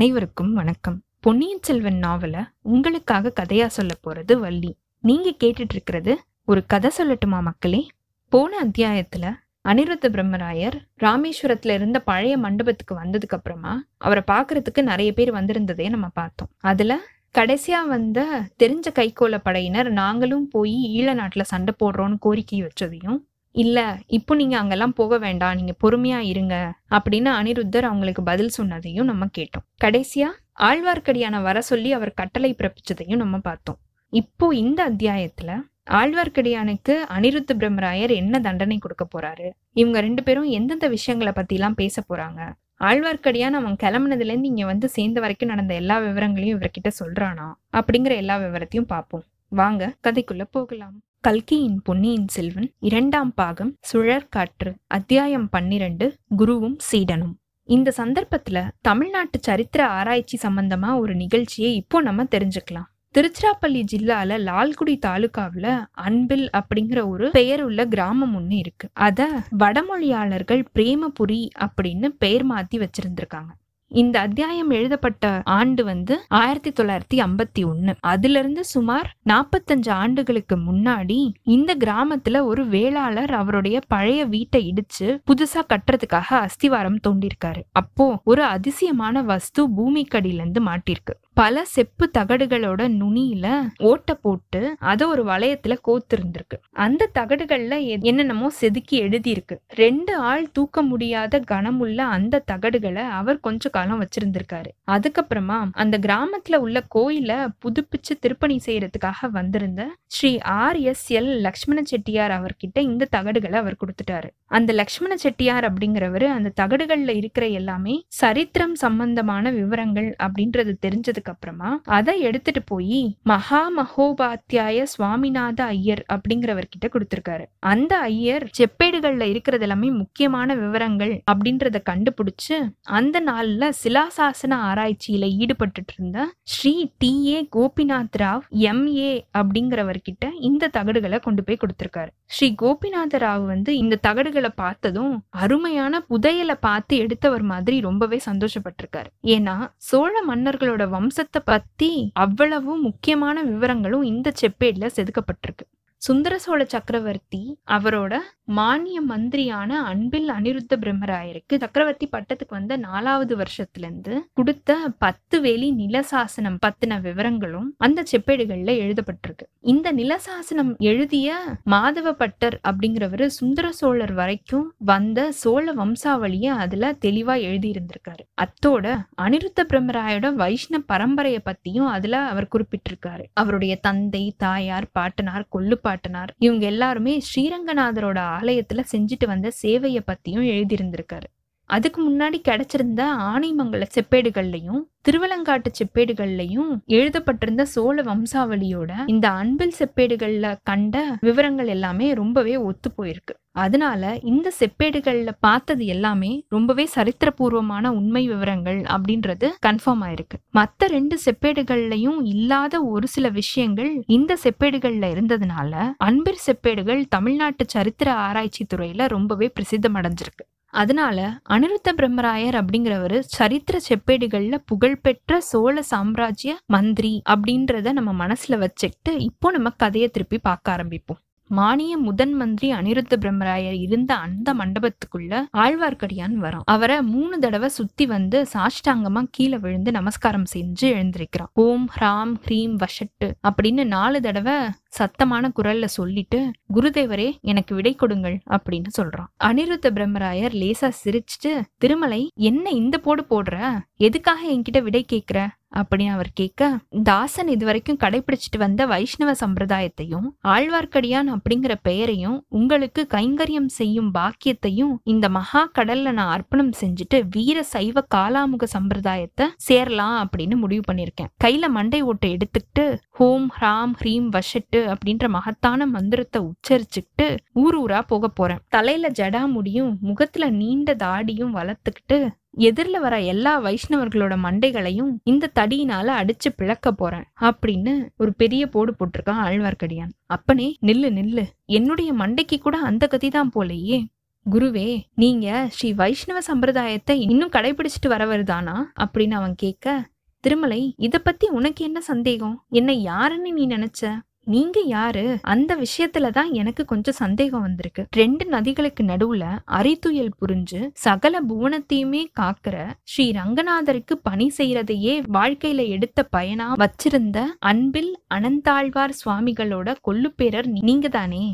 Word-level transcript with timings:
அனைவருக்கும் 0.00 0.52
வணக்கம். 0.52 1.02
பொன்னியின் 1.20 1.62
செல்வன் 1.62 2.00
நாவல 2.00 2.44
உங்களுக்காக 2.62 3.32
கதையா 3.40 3.66
சொல்ல 3.66 3.94
போறது 4.06 4.38
வள்ளி. 4.38 4.76
நீங்க 5.00 5.34
கேட்டுட்டு 5.44 5.68
இருக்கிறது 5.70 6.20
ஒரு 6.44 6.66
கதை 6.66 6.90
சொல்லட்டுமா 6.98 7.40
மக்களே? 7.40 7.86
போன 8.28 8.64
அத்தியாயத்துல 8.64 9.34
அனிருத்த 9.68 10.08
பிரம்மராயர் 10.08 10.72
ராமேஸ்வரத்துல 11.00 11.68
இருந்த 11.68 12.00
பழைய 12.00 12.36
மண்டபத்துக்கு 12.36 12.94
வந்ததுக்கு 12.94 13.36
அப்புறமா 13.36 13.84
அவரை 13.96 14.22
பாக்குறதுக்கு 14.26 14.82
நிறைய 14.82 15.12
பேர் 15.12 15.32
வந்திருந்ததே 15.32 15.88
நம்ம 15.88 16.08
பார்த்தோம். 16.08 16.48
அதுல 16.58 16.98
கடைசியா 17.38 17.86
வந்த 17.88 18.48
தெரிஞ்ச 18.62 18.86
கைகோள 18.94 19.38
படையினர் 19.38 19.90
நாங்களும் 19.90 20.48
போய் 20.48 21.00
ஈழ 21.00 21.08
நாட்டுல 21.08 21.42
சண்டை 21.42 21.74
போடுறோம்னு 21.84 22.18
கோரிக்கை 22.18 22.62
வச்சதையும் 22.62 23.18
இல்ல 23.54 23.98
இப்போ 24.06 24.34
நீங்க 24.34 24.58
அங்கெல்லாம் 24.58 24.94
போக 24.94 25.18
வேண்டாம் 25.18 25.54
நீங்க 25.54 25.74
பொறுமையா 25.84 26.18
இருங்க 26.18 26.72
அப்படின்னு 26.90 27.30
அனிருத்தர் 27.30 27.82
அவங்களுக்கு 27.82 28.22
பதில் 28.22 28.52
சொன்னதையும் 28.58 29.02
நம்ம 29.02 29.26
கேட்டோம். 29.38 29.64
கடைசியா 29.84 30.28
ஆழ்வார்க்கடியான 30.58 31.42
வர 31.42 31.60
சொல்லி 31.60 31.92
அவர் 31.92 32.14
கட்டளை 32.14 32.56
பிறப்பிச்சதையும் 32.58 33.16
நம்ம 33.16 33.38
பார்த்தோம். 33.38 33.78
இப்போ 34.08 34.54
இந்த 34.54 34.90
அத்தியாயத்துல 34.90 35.50
ஆழ்வார்க்கடியானுக்கு 35.90 36.94
அனிருத்த 37.08 37.52
பிரம்மராயர் 37.58 38.12
என்ன 38.14 38.40
தண்டனை 38.40 38.78
கொடுக்க 38.78 39.08
போறாரு? 39.14 39.50
இவங்க 39.72 40.00
ரெண்டு 40.00 40.22
பேரும் 40.22 40.44
எந்தெந்த 40.44 40.88
விஷயங்களை 40.88 41.32
பத்தி 41.32 41.54
எல்லாம் 41.54 41.74
பேச 41.74 42.02
போறாங்க? 42.08 42.52
ஆழ்வார்க்கடியான் 42.80 43.52
அவன் 43.52 43.76
கிளம்புனதுல 43.82 44.32
இருந்து 44.32 44.48
இங்க 44.48 44.64
வந்து 44.64 44.88
சேர்ந்த 44.88 45.20
வரைக்கும் 45.20 45.48
நடந்த 45.48 45.74
எல்லா 45.74 45.98
விவரங்களையும் 45.98 46.60
இவர்கிட்ட 46.60 46.90
சொல்றானா? 47.00 47.52
அப்படிங்கிற 47.72 48.16
எல்லா 48.16 48.38
விவரத்தையும் 48.38 48.86
பார்ப்போம். 48.86 49.24
வாங்க 49.48 49.94
கதைக்குள்ள 50.02 50.42
போகலாம். 50.50 50.96
கல்கியின் 51.22 51.80
பொன்னியின் 51.84 52.28
செல்வன் 52.28 52.72
இரண்டாம் 52.78 53.34
பாகம் 53.34 53.76
சுழற்காற்று 53.92 54.74
அத்தியாயம் 54.86 55.48
பன்னிரண்டு 55.48 56.16
குருவும் 56.38 56.76
சீடனும். 56.92 57.34
இந்த 57.64 57.92
சந்தர்ப்பத்துல 57.96 58.68
தமிழ்நாட்டு 58.80 59.38
சரித்திர 59.42 59.86
ஆராய்ச்சி 59.86 60.38
சம்பந்தமா 60.42 60.98
ஒரு 60.98 61.14
நிகழ்ச்சியை 61.14 61.74
இப்போ 61.74 62.02
நம்ம 62.02 62.24
தெரிஞ்சுக்கலாம். 62.24 62.88
திருச்சிராப்பள்ளி 63.18 63.84
ஜில்லால 63.92 64.38
லால்குடி 64.38 64.98
தாலுகாவில் 64.98 65.86
அன்பில் 65.92 66.50
அப்படிங்கிற 66.50 67.08
ஒரு 67.08 67.30
பெயர் 67.30 67.62
உள்ள 67.62 67.86
கிராமம் 67.86 68.34
ஒன்னு 68.34 68.56
இருக்கு. 68.56 68.88
அத 68.92 69.42
வடமொழியாளர்கள் 69.58 70.64
பிரேமபுரி 70.78 71.48
அப்படின்னு 71.60 72.06
பெயர் 72.18 72.46
மாத்தி 72.46 72.76
வச்சிருந்திருக்காங்க. 72.76 73.52
இந்த 73.90 74.20
அத்தியாயம் 74.20 74.70
எழுதப்பட்ட 74.70 75.42
ஆண்டு 75.44 75.84
வந்து 75.84 76.24
ஆயிரத்தி 76.28 76.70
தொள்ளாயிரத்தி 76.70 77.16
ஐம்பத்தி 77.16 77.66
ஒன்னு. 77.66 77.96
அதுல 78.00 78.38
இருந்து 78.38 78.64
சுமார் 78.64 79.14
நாற்பத்தஞ்சு 79.28 79.90
ஆண்டுகளுக்கு 79.90 80.56
முன்னாடி 80.56 81.16
இந்த 81.42 81.76
கிராமத்துல 81.76 82.44
ஒரு 82.44 82.66
வேளாளர் 82.66 83.34
அவருடைய 83.34 83.80
பழைய 83.88 84.24
வீட்டை 84.24 84.72
இடிச்சு 84.72 85.18
புதுசா 85.30 85.62
கட்டுறதுக்காக 85.68 86.46
அஸ்திவாரம் 86.46 87.00
தோண்டிருக்காரு 87.08 87.62
அப்போ 87.72 88.20
ஒரு 88.24 88.42
அதிசயமான 88.44 89.22
வஸ்து 89.22 89.68
பூமிக்கடியில 89.68 90.40
இருந்து 90.40 90.62
மாட்டிருக்கு 90.64 91.16
பல 91.40 91.64
செப்பு 91.64 92.10
தகடுகளோட 92.18 92.88
நுனியில 92.88 93.66
ஓட்ட 93.78 94.14
போட்டு 94.14 94.76
அதை 94.78 95.06
ஒரு 95.06 95.24
வளையத்துல 95.24 95.76
கோத்திருந்திருக்கு. 95.88 96.56
அந்த 96.70 97.10
தகடுகள்ல 97.18 97.70
எ- 97.70 97.98
என்னென்னமோ 98.00 98.48
செதுக்கி 98.48 99.02
எழுதியிருக்கு. 99.02 99.58
ரெண்டு 99.68 100.16
ஆள் 100.16 100.50
தூக்க 100.52 100.82
முடியாத 100.82 101.40
கனமுள்ள 101.50 101.96
அந்த 101.96 102.42
தகடுகளை 102.52 102.94
அவர் 102.94 103.40
கொஞ்ச 103.40 103.68
காலம் 103.68 104.04
வச்சிருந்திருக்காரு. 104.04 104.66
அதுக்கப்புறமா 104.90 105.68
அந்த 105.72 105.98
கிராமத்துல 105.98 106.56
உள்ள 106.56 106.82
கோயில 106.94 107.48
புதுப்பிச்சு 107.64 108.18
திருப்பணி 108.20 108.60
செய்யறதுக்காக 108.66 109.30
வந்திருந்த 109.32 109.94
Shri 110.06 110.38
R 110.38 110.76
S 110.76 111.12
L 111.12 111.38
Lakshmana 111.38 111.82
Chettiar 111.82 112.30
அவர்கிட்ட 112.30 112.78
இந்த 112.78 113.08
தகடுகளை 113.16 113.52
அவர் 113.52 113.76
கொடுத்துட்டாரு. 113.80 114.30
அந்த 114.46 114.72
லக்ஷ்மண 114.72 115.16
செட்டியார் 115.16 115.72
அப்படிங்கிறவரு 115.72 116.24
அந்த 116.24 116.52
தகடுகள்ல 116.60 117.16
இருக்கிற 117.16 117.46
எல்லாமே 117.46 118.04
சரித்திரம் 118.08 118.74
சம்பந்தமான 118.74 119.50
விவரங்கள் 119.50 120.16
அப்படின்றது 120.22 120.74
தெரிஞ்சதுக்கு 120.86 121.28
அப்புறமா 121.30 121.70
அதை 121.90 122.20
எடுத்துட்டு 122.20 122.62
போய் 122.62 123.00
மகா 123.22 123.60
மகோபாத்தியாய 123.78 124.86
சுவாமிநாத 124.92 125.60
ஐயர் 125.68 126.04
அப்படிங்கிறவர்கிட்ட 126.12 126.86
கொடுத்திருக்காரு. 126.86 127.44
அந்த 127.66 127.92
ஐயர் 128.10 128.44
செப்பேடுகள்ல 128.58 129.20
இருக்கிறது 129.28 129.62
எல்லாமே 129.62 129.90
முக்கியமான 129.94 130.54
விவரங்கள் 130.54 131.14
அப்படின்றத 131.30 131.78
கண்டுபிடிச்சு 131.90 132.56
அந்த 132.90 133.16
நாள்ல 133.26 133.70
சிலாசாசன 133.82 134.54
ஆராய்ச்சியில 134.70 135.28
ஈடுபட்டு 135.38 135.82
இருந்த 135.92 136.18
Shri 136.44 136.74
T. 136.98 137.12
A. 137.26 137.48
Gopinath 137.56 138.16
Rao 138.18 138.44
M. 138.62 138.86
A. 138.96 139.10
அப்படிங்கிறவர்கிட்ட 139.38 140.24
இந்த 140.40 140.70
தகடுகளை 140.76 141.20
கொண்டு 141.20 141.44
போய் 141.44 141.60
கொடுத்திருக்காரு. 141.60 142.10
ஸ்ரீ 142.26 142.54
கோபிநாத 142.62 143.16
ராவ் 143.18 143.46
வந்து 143.46 143.76
இந்த 143.76 143.98
தகடுகளை 144.06 144.48
பார்த்ததும் 144.54 145.14
அருமையான 145.30 146.02
புதையலை 146.10 146.56
பார்த்து 146.60 146.96
எடுத்தவர் 146.96 147.42
மாதிரி 147.42 147.80
ரொம்பவே 147.80 148.20
சந்தோஷப்பட்டிருக்காரு. 148.30 149.10
ஏன்னா 149.24 149.56
சோழ 149.76 150.12
மன்னர்களோட 150.28 150.82
வம்ச 150.94 151.19
வம்சத்தை 151.20 151.40
பத்தி 151.44 152.10
அவ்வளவு 152.14 152.76
முக்கியமான 152.76 153.44
விவரங்களும் 153.44 154.02
இந்த 154.02 154.32
செப்பேட்ல 154.40 154.90
செதுக்கப்பட்டிருக்கு. 154.96 155.66
சுந்தர 155.96 156.38
சோழ 156.38 156.64
சக்கரவர்த்தி 156.64 157.58
அவரோட 157.66 158.18
மானிய 158.50 159.00
மந்திரியான 159.08 159.70
அன்பில் 159.90 160.30
அனிருத்த 160.30 160.74
பிரம்மராயருக்கு 160.76 161.58
சக்கரவர்த்தி 161.58 162.08
பட்டத்துக்கு 162.12 162.48
வந்த 162.48 162.76
நாலாவது 162.76 163.36
வருஷத்துல 163.36 163.86
இருந்து 163.86 164.28
கொடுத்த 164.34 164.76
பத்து 164.98 165.40
வேலி 165.40 165.74
நிலசாசனம் 165.78 166.58
பத்தின 166.66 167.00
விவரங்களும் 167.00 167.68
அந்த 167.76 168.04
செப்பேடுகள்ல 168.10 168.72
எழுதப்பட்டிருக்கு. 168.84 169.46
இந்த 169.60 169.92
நிலசாசனம் 169.92 170.76
எழுதிய 170.78 171.42
மாதவ 171.70 172.12
பட்டர் 172.12 172.60
அப்படிங்கிறவரு 172.68 173.26
சுந்தர 173.26 173.72
சோழர் 173.72 174.12
வரைக்கும் 174.12 174.74
வந்த 174.78 175.32
சோழ 175.32 175.72
வம்சாவளிய 175.72 176.46
அதுல 176.46 176.92
தெளிவா 176.92 177.36
எழுதியிருந்திருக்காரு. 177.48 178.24
அத்தோட 178.42 178.96
அனிருத்த 179.22 179.60
பிரம்மராயோட 179.68 180.34
வைஷ்ண 180.34 180.82
பரம்பரையை 180.92 181.38
பத்தியும் 181.44 181.88
அதுல 181.88 182.18
அவர் 182.18 182.48
குறிப்பிட்டிருக்காரு. 182.52 183.24
அவருடைய 183.32 183.76
தந்தை 183.76 184.34
தாயார் 184.36 184.90
பாட்டனார் 184.92 185.46
கொள்ளுப்பாட்டனார் 185.52 186.28
இவங்க 186.38 186.66
எல்லாருமே 186.66 187.20
ஸ்ரீரங்கநாதரோட 187.30 188.38
ஆலயத்துல 188.40 188.84
செஞ்சுட்டு 188.92 189.26
வந்த 189.26 189.52
சேவைய 189.62 190.00
பத்தியும் 190.06 190.48
எழுதியிருந்திருக்காரு. 190.48 191.28
அதுக்கு 191.70 192.00
முன்னாடி 192.10 192.38
கிடைச்சிருந்த 192.48 193.02
ஆனைமங்கல 193.32 193.84
செப்பேடுகள்லையும் 193.96 194.80
திருவலங்காட்டு 195.08 195.70
செப்பேடுகள்லையும் 195.78 196.70
எழுதப்பட்டிருந்த 196.86 197.62
சோழ 197.74 198.02
வம்சாவளியோட 198.02 198.90
இந்த 199.06 199.26
அன்பில் 199.30 199.76
செப்பேடுகள்ல 199.78 200.46
கண்ட 200.62 200.96
விவரங்கள் 201.20 201.66
எல்லாமே 201.66 202.08
ரொம்பவே 202.12 202.56
ஒத்து 202.56 202.90
போயிருக்கு. 202.98 203.34
அதனால 203.52 204.02
இந்த 204.22 204.48
செப்பேடுகள்ல 204.58 205.30
பார்த்தது 205.40 205.86
எல்லாமே 205.86 206.32
ரொம்பவே 206.48 206.84
சரித்திரபூர்வமான 206.94 207.86
உண்மை 207.90 208.22
விவரங்கள் 208.28 208.80
அப்படின்றது 208.94 209.48
கன்ஃபார்ம் 209.66 210.04
ஆயிருக்கு. 210.06 210.36
மத்த 210.54 210.88
ரெண்டு 210.88 211.18
செப்பேடுகள்லயும் 211.24 212.20
இல்லாத 212.24 212.84
ஒரு 212.84 213.06
சில 213.06 213.28
விஷயங்கள் 213.40 213.92
இந்த 214.06 214.38
செப்பேடுகள்ல 214.44 215.10
இருந்ததுனால 215.14 215.74
அன்பில் 215.98 216.44
செப்பேடுகள் 216.46 217.02
தமிழ்நாட்டு 217.08 217.66
சரித்திர 217.68 218.08
ஆராய்ச்சி 218.26 218.64
துறையில 218.74 219.08
ரொம்பவே 219.08 219.48
பிரசித்தம் 219.56 219.98
அடைஞ்சிருக்கு 220.00 220.46
அதனால 220.74 221.18
அனிருத்த 221.50 221.88
பிரம்மராயர் 221.96 222.58
அப்படிங்கிறவர் 222.60 223.16
சரித்திர 223.28 223.76
செப்பேடுகள்ல 223.88 224.58
புகழ்பெற்ற 224.66 225.40
சோழ 225.40 225.82
சாம்ராஜ்ய 225.82 226.52
மந்திரி 226.66 227.22
அப்படின்றத 227.28 227.92
நம்ம 227.92 228.12
மனசுல 228.24 228.58
வச்சுக்கிட்டு 228.58 229.14
இப்போ 229.20 229.50
நம்ம 229.50 229.70
கதையை 229.76 230.08
திருப்பி 230.08 230.38
பார்க்க 230.38 230.76
ஆரம்பிப்போம். 230.76 231.20
மானிய 231.52 231.96
முதன் 231.96 232.32
மந்திரி 232.32 232.72
அனிருத்த 232.72 233.14
பிரம்மராயர் 233.20 233.78
இருந்த 233.80 234.14
அந்த 234.14 234.54
மண்டபத்துக்குள்ள 234.54 235.42
ஆழ்வார்க்கடியான் 235.56 236.36
வரான். 236.42 236.64
அவரை 236.64 237.02
மூணு 237.02 237.38
தடவை 237.38 237.68
சுத்தி 237.68 238.06
வந்து 238.06 238.46
சாஷ்டாங்கமா 238.52 239.22
கீழே 239.30 239.58
விழுந்து 239.58 239.90
நமஸ்காரம் 239.90 240.46
செஞ்சு 240.54 240.80
எழுந்திருக்கிறான். 240.80 241.50
ஓம் 241.52 241.88
ஹ்ராம் 242.00 242.34
ஹ்ரீம் 242.46 242.76
வஷட்டு 242.82 243.30
அப்படின்னு 243.48 243.84
நாலு 243.84 244.20
தடவை 244.20 244.54
சத்தமான 244.98 245.50
குரல்ல 245.58 245.84
சொல்லிட்டு 245.84 246.50
குருதேவரே 246.74 247.40
எனக்கு 247.40 247.74
விடை 247.74 247.94
கொடுங்கள் 247.94 248.40
அப்படின்னு 248.50 248.90
சொல்றான். 249.00 249.30
அனிருத்த 249.44 249.88
பிரம்மராயர் 249.96 250.56
லேசா 250.62 250.90
சிரிச்சுட்டு 251.04 251.62
திருமலை 251.78 252.30
என்ன 252.34 252.70
இந்த 252.70 252.98
போடு 252.98 253.24
போடுற? 253.30 253.78
எதுக்காக 253.96 254.40
என்கிட்ட 254.52 254.82
விடை 254.82 255.06
கேக்குற? 255.12 255.48
அப்படின்னு 255.76 256.12
அவர் 256.12 256.30
கேட்க 256.34 256.70
தாசன் 257.02 257.48
இதுவரைக்கும் 257.48 257.98
கடைபிடிச்சிட்டு 258.02 258.58
வந்த 258.58 258.86
வைஷ்ணவ 258.86 259.32
சம்பிரதாயத்தையும் 259.40 260.26
ஆழ்வார்க்கடியான் 260.44 261.30
அப்படிங்கிற 261.34 261.74
பெயரையும் 261.82 262.38
உங்களுக்கு 262.48 263.06
கைங்கரியம் 263.10 263.70
செய்யும் 263.78 264.10
பாக்கியத்தையும் 264.14 264.94
இந்த 265.04 265.28
மகா 265.28 265.62
கடல்ல 265.78 266.12
நான் 266.12 266.32
அர்ப்பணம் 266.32 266.72
செஞ்சுட்டு 266.80 267.18
வீர 267.30 267.62
சைவ 267.62 268.04
காலாமுக 268.14 268.64
சம்பிரதாயத்தை 268.72 269.46
சேரலாம் 269.56 270.16
அப்படின்னு 270.22 270.56
முடிவு 270.56 270.84
பண்ணியிருக்கேன். 270.92 271.30
கையில 271.44 271.68
மண்டை 271.68 272.00
ஓட்டை 272.02 272.36
எடுத்துக்கிட்டு 272.36 272.84
ஹோம் 273.10 273.48
ஹ்ராம் 273.60 273.94
ஹ்ரீம் 274.00 274.28
வஷட்டு 274.36 274.80
அப்படின்ற 274.92 275.28
மகத்தான 275.28 275.86
மந்திரத்தை 275.86 276.42
உச்சரிச்சுக்கிட்டு 276.42 277.28
ஊர் 277.52 277.78
ஊரா 277.80 278.00
போக 278.06 278.28
போறேன். 278.28 278.62
தலையில 278.68 279.08
ஜடா 279.18 279.46
முடியும் 279.46 279.98
முகத்துல 280.00 280.50
நீண்ட 280.50 280.94
தாடியும் 280.94 281.56
வளர்த்துக்கிட்டு 281.58 282.18
எதிர்ல 282.58 282.96
வர 283.00 283.20
எல்லா 283.20 283.62
வைஷ்ணவர்களோட 283.62 284.34
மண்டைகளையும் 284.42 285.12
இந்த 285.24 285.50
தடியினால 285.54 286.08
அடிச்சு 286.20 286.48
பிளக்க 286.56 286.92
போறேன் 286.92 287.26
அப்படின்னு 287.40 287.92
ஒரு 288.16 288.32
பெரிய 288.34 288.66
போடு 288.66 288.92
போட்டிருக்கான் 288.92 289.42
ஆழ்வார்க்கடியான். 289.46 290.12
அப்பனே 290.26 290.76
நில்லு 290.82 291.10
நில்லு. 291.18 291.44
என்னுடைய 291.64 292.12
மண்டைக்கு 292.12 292.58
கூட 292.58 292.78
அந்த 292.78 293.06
கதி 293.06 293.30
தான் 293.30 293.52
போலையே. 293.54 293.98
குருவே 294.46 294.88
நீங்க 295.14 295.66
ஸ்ரீ 295.70 295.92
வைஷ்ணவ 295.92 296.40
சம்பிரதாயத்தை 296.40 297.20
இன்னும் 297.20 297.50
கடைபிடிச்சிட்டு 297.50 298.08
வரவருதானா 298.08 298.76
அப்படின்னு 299.00 299.32
அவன் 299.32 299.54
கேட்க 299.54 300.08
திருமலை 300.44 300.94
இத 300.96 301.18
பத்தி 301.18 301.48
உனக்கு 301.48 301.84
என்ன 301.84 302.00
சந்தேகம்? 302.00 302.64
என்ன 302.68 302.92
யாருன்னு 302.92 303.52
நீ 303.52 303.66
நினைச்ச? 303.66 304.20
நீங்க 304.50 304.78
யாரு? 304.88 305.24
அந்த 305.44 305.72
விஷயத்துல 305.76 306.28
தான் 306.30 306.50
எனக்கு 306.54 306.82
கொஞ்சம் 306.84 307.18
சந்தேகம் 307.18 307.64
வந்திருக்கு. 307.66 308.02
ரெண்டு 308.16 308.44
நதிகளுக்கு 308.46 309.02
நடுவுல 309.04 309.44
அரித்துயல் 309.78 310.32
புரிஞ்சு 310.40 310.80
சகல 311.02 311.42
புவனத்தையுமே 311.48 312.22
காக்கிற 312.40 312.76
ஸ்ரீ 313.04 313.26
ரங்கநாதருக்கு 313.32 314.16
பணி 314.22 314.46
செய்யறதையே 314.58 315.14
வாழ்க்கையில 315.30 315.88
எடுத்த 315.88 316.26
பயனா 316.32 316.68
வச்சிருந்த 316.82 317.38
அன்பில் 317.70 318.12
அனந்தாழ்வார் 318.34 319.18
சுவாமிகளோட 319.20 319.94
கொல்லுப்பேரர் 320.08 320.70
நீங்க 320.88 321.08
தானே 321.10 321.44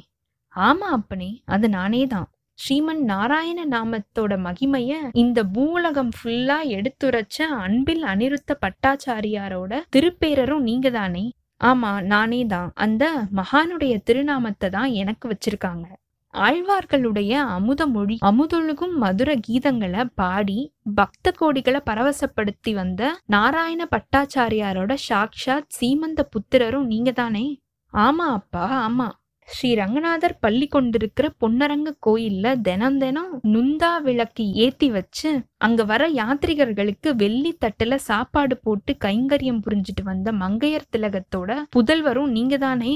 ஆமா 0.54 0.88
அப்பனே 0.92 1.30
அது 1.46 1.68
நானே 1.68 2.02
தான் 2.06 2.28
ஸ்ரீமன் 2.58 3.02
நாராயண 3.04 3.60
நாமத்தோட 3.72 4.34
மகிமைய 4.44 4.92
இந்த 5.14 5.38
பூவுலகம் 5.54 6.12
ஃபுல்லா 6.16 6.58
எடுத்துரைச்ச 6.76 7.36
அன்பில் 7.64 8.04
அனிருத்த 8.04 8.54
பட்டாச்சாரியாரோட 8.62 9.82
திருப்பேரரும் 9.92 10.64
நீங்க 10.64 10.90
தானே 10.90 11.24
ஆமா 11.60 12.00
நானே 12.06 12.46
தான். 12.46 12.70
அந்த 12.76 13.04
மகானுடைய 13.32 13.94
திருநாமத்தை 14.04 14.68
தான் 14.70 14.90
எனக்கு 14.94 15.26
வச்சிருக்காங்க. 15.28 15.86
ஆழ்வார்களுடைய 16.34 17.32
அமுத 17.48 17.86
மொழி 17.86 18.16
அமுதொழுகும் 18.22 18.94
மதுர 18.96 19.30
கீதங்களை 19.46 20.02
பாடி 20.14 20.58
பக்த 20.94 21.32
கோடிகளை 21.38 21.80
பரவசப்படுத்தி 21.86 22.72
வந்த 22.74 23.02
நாராயண 23.26 23.82
பட்டாச்சாரியாரோட 23.92 24.94
சாக்ஷாத் 25.08 25.70
சீமந்த 25.70 26.22
புத்திரரும் 26.34 26.86
நீங்க 26.86 27.12
தானே 27.12 27.46
ஆமா 27.94 28.26
அப்பா 28.32 28.64
ஆமா. 28.82 29.08
ஸ்ரீ 29.48 29.74
ரங்கநாதர் 29.74 30.38
பள்ளி 30.38 30.66
கொண்டிருக்கிற 30.66 31.32
பொன்னரங்க 31.40 31.90
கோயில்ல 32.06 32.60
தினம் 32.60 32.98
தினம் 32.98 33.40
நுந்தா 33.44 33.98
விளக்கு 33.98 34.50
ஏத்தி 34.56 34.90
வச்சு 34.90 35.30
அங்க 35.56 35.84
வர 35.84 36.08
யாத்ரிகர்களுக்கு 36.10 37.14
வெள்ளி 37.16 37.58
தட்டுல 37.60 37.94
சாப்பாடு 37.94 38.58
போட்டு 38.58 38.96
கைங்கரியம் 39.04 39.62
புரிஞ்சிட்டு 39.66 40.02
வந்த 40.02 40.32
மங்கையர் 40.32 40.90
திலகத்தோட 40.96 41.50
புதல்வரும் 41.76 42.28
நீங்க 42.28 42.58
தானே 42.58 42.94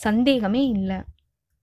சந்தேகமே 0.00 0.66
இல்ல. 0.66 0.90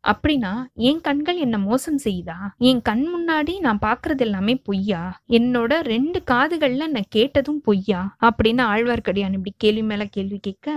அப்படின்னா 0.04 0.52
என் 0.82 1.02
கண்கள் 1.02 1.38
என்ன 1.38 1.58
மோசம் 1.58 2.00
செய்யுதா 2.04 2.40
என் 2.60 2.82
கண் 2.82 3.06
முன்னாடி 3.08 3.60
நான் 3.60 3.80
பாக்குறது 3.82 4.18
எல்லாமே 4.18 4.56
பொய்யா? 4.64 5.04
என்னோட 5.30 5.82
ரெண்டு 5.84 6.24
காதுகள்ல 6.32 6.88
நான் 6.88 7.10
கேட்டதும் 7.10 7.62
பொய்யா? 7.62 8.02
அப்படின்னு 8.22 8.64
ஆழ்வார்க்கடியான் 8.66 9.32
இப்படி 9.32 9.54
கேள்வி 9.58 9.82
மேல 9.82 10.06
கேள்வி 10.06 10.40
கேட்க 10.42 10.68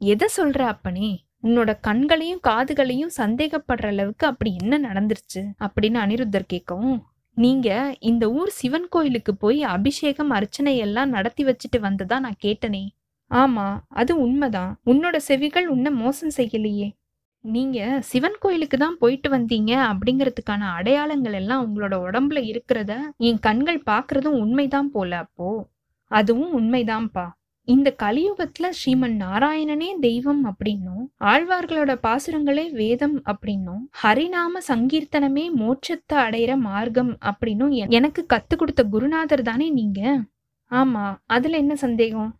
எதை 0.00 0.28
சொல்ற 0.36 0.58
அப்பனே? 0.66 1.10
உன்னோட 1.42 1.70
கண்களையும் 1.80 2.40
காதுகளையும் 2.48 3.14
சந்தேகப்படுற 3.16 3.86
அளவுக்கு 3.86 4.26
அப்படி 4.26 4.56
என்ன 4.60 4.78
நடந்துருச்சு? 4.78 5.40
அப்படின்னு 5.60 5.98
அனிருத்தர் 6.04 6.50
கேட்கவும் 6.52 6.98
நீங்க 7.36 7.68
இந்த 8.00 8.30
ஊர் 8.30 8.50
சிவன் 8.50 8.88
கோயிலுக்கு 8.88 9.36
போய் 9.36 9.62
அபிஷேகம் 9.62 10.30
அர்ச்சனை 10.30 10.76
எல்லாம் 10.76 11.08
நடத்தி 11.08 11.44
வச்சுட்டு 11.44 11.78
வந்ததா 11.80 12.18
நான் 12.18 12.42
கேட்டனே. 12.44 12.84
ஆமா 13.30 13.66
அது 13.88 14.20
உண்மைதான். 14.20 14.72
உன்னோட 14.86 15.16
செவிகள் 15.16 15.68
உன்னை 15.68 15.92
மோசம் 15.92 16.34
செய்யலையே. 16.36 16.88
நீங்க 17.44 17.78
சிவன் 18.00 18.36
கோயிலுக்கு 18.40 18.78
தான் 18.78 18.98
போயிட்டு 18.98 19.28
வந்தீங்க 19.30 19.72
அப்படிங்கறதுக்கான 19.90 20.60
அடையாளங்கள் 20.72 21.32
எல்லாம் 21.32 21.62
உங்களோட 21.66 21.94
உடம்புல 22.06 22.40
இருக்கிறத 22.52 22.92
என் 23.18 23.38
கண்கள் 23.38 23.82
பாக்குறதும் 23.86 24.38
உண்மைதான் 24.44 24.90
போல 24.90 25.18
அப்போ. 25.18 25.48
அதுவும் 26.10 26.52
உண்மைதான்ப்பா. 26.58 27.26
இந்த 27.68 27.88
கலியுகத்துல 27.98 28.68
ஸ்ரீமன் 28.70 29.14
நாராயணனே 29.22 29.88
தெய்வம் 30.00 30.40
அப்படின்னும் 30.46 31.04
ஆழ்வார்களோட 31.24 31.92
பாசுரங்களே 32.02 32.64
வேதம் 32.72 33.16
அப்படின்னும் 33.24 33.82
ஹரிநாம 34.02 34.62
சங்கீர்த்தனமே 34.68 35.44
மோட்சத்தை 35.60 36.16
அடையிற 36.24 36.56
மார்க்கம் 36.60 37.12
அப்படின்னும் 37.22 37.72
எனக்கு 37.90 38.22
கத்து 38.26 38.56
கொடுத்த 38.56 38.84
குருநாதர் 38.84 39.42
தானே 39.42 39.68
நீங்க? 39.70 40.00
ஆமா 40.70 41.04
அதுல 41.26 41.56
என்ன 41.56 41.74
சந்தேகம்? 41.76 42.30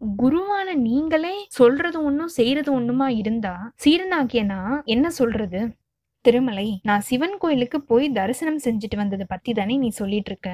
குருவான 0.00 0.68
நீங்களே 0.82 1.34
சொல்றது 1.50 1.98
ஒண்ணும் 2.04 2.34
செய்யறது 2.38 2.70
ஒண்ணுமா 2.72 3.08
இருந்தா 3.20 3.54
சீரனாகியனா 3.84 4.60
என்ன 4.86 5.06
சொல்றது? 5.10 5.60
திருமலை 6.24 6.68
நான் 6.82 7.00
சிவன் 7.00 7.36
கோயிலுக்கு 7.38 7.78
போய் 7.82 8.06
தரிசனம் 8.12 8.62
செஞ்சுட்டு 8.64 8.96
வந்ததை 8.96 9.26
பத்தி 9.28 9.52
தானே 9.52 9.76
நீ 9.76 9.88
சொல்லிட்டு 9.94 10.30
இருக்க. 10.32 10.50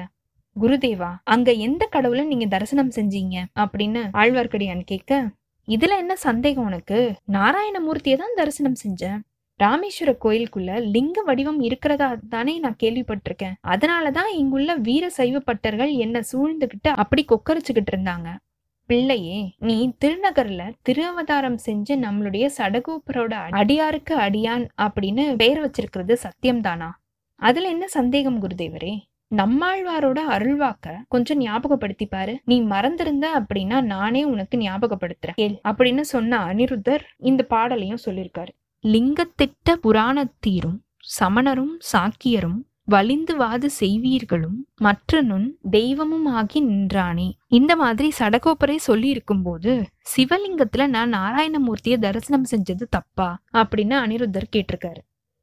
குருதேவா 0.59 1.15
அங்க 1.23 1.51
எந்த 1.51 1.85
கடவுளை 1.85 2.25
நீங்க 2.25 2.45
தரிசனம் 2.45 2.91
செஞ்சீங்க? 2.95 3.43
அப்படின்னு 3.59 4.01
ஆழ்வார்க்கடியான் 4.13 4.81
கேட்க 4.85 5.29
இதுல 5.67 5.97
என்ன 5.97 6.15
சந்தேகம் 6.15 6.65
உனக்கு? 6.65 7.13
நாராயணமூர்த்தியை 7.31 8.15
தான் 8.15 8.35
தரிசனம் 8.35 8.79
செஞ்சேன். 8.83 9.19
ராமேஸ்வர 9.63 10.11
கோயிலுக்குள்ள 10.25 10.81
லிங்க 10.81 11.21
வடிவம் 11.21 11.59
இருக்கிறதா 11.61 12.17
தானே 12.29 12.59
நான் 12.59 12.75
கேள்விப்பட்டிருக்கேன். 12.83 13.53
அதனாலதான் 13.67 14.29
இங்குள்ள 14.33 14.75
வீர 14.75 15.09
சைவ 15.09 15.39
பட்டர்கள் 15.39 15.91
என்ன 15.95 16.21
சூழ்ந்துகிட்டு 16.31 16.89
அப்படி 16.95 17.25
கொக்கரிச்சுக்கிட்டு 17.25 17.91
இருந்தாங்க. 17.95 18.35
பிள்ளையே 18.85 19.53
நீ 19.59 19.93
திருநகர்ல 20.05 20.71
திருஅவதாரம் 20.89 21.57
செஞ்சு 21.65 21.93
நம்மளுடைய 22.05 22.49
சடகோபரோட 22.57 23.33
அடியாருக்கு 23.51 24.15
அடியான் 24.17 24.67
அப்படின்னு 24.81 25.35
பெயர் 25.35 25.61
வச்சிருக்கிறது 25.61 26.15
சத்தியம்தானா? 26.25 26.89
அதுல 27.35 27.69
என்ன 27.69 27.87
சந்தேகம் 27.87 28.41
குருதேவரே? 28.41 28.93
நம்மாழ்வாரோட 29.35 30.19
அருள்வாக்க 30.29 30.95
கொஞ்சம் 31.07 31.37
ஞாபகப்படுத்தி 31.37 32.05
பாரு. 32.05 32.41
நீ 32.45 32.61
மறந்திருந்த 32.61 33.27
அப்படின்னா 33.39 33.81
நானே 33.81 34.23
உனக்கு 34.23 34.57
ஞாபகப்படுத்துறேன். 34.57 35.33
கேள் 35.33 35.61
அப்படின்னு 35.63 36.01
சொன்ன 36.01 36.45
அனிருத்தர் 36.45 36.99
இந்த 37.17 37.43
பாடலையும் 37.43 38.03
சொல்லியிருக்காரு. 38.05 38.47
லிங்கத்திட்ட 38.87 39.73
புராணத்தீரும் 39.83 40.79
சமணரும் 41.19 41.79
சாக்கியரும் 41.93 42.69
வலிந்து 42.83 43.35
வாது 43.35 43.69
செய்வீர்களும் 43.79 44.57
மற்ற 44.75 45.21
நுண் 45.21 45.55
தெய்வமும் 45.69 46.25
ஆகி 46.25 46.59
நின்றானே. 46.59 47.35
இந்த 47.47 47.75
மாதிரி 47.75 48.11
சடகோப்பரே 48.19 48.75
சொல்லி 48.75 49.07
இருக்கும்போது 49.07 49.85
சிவலிங்கத்துல 50.15 50.87
நான் 50.87 51.13
நாராயணமூர்த்தியை 51.13 51.97
தரிசனம் 51.97 52.45
செஞ்சது 52.51 52.83
தப்பா? 52.89 53.39
அப்படின்னு 53.53 53.95
அனிருத்தர் 54.03 54.53
கேட்டிருக்காரு. 54.55 55.01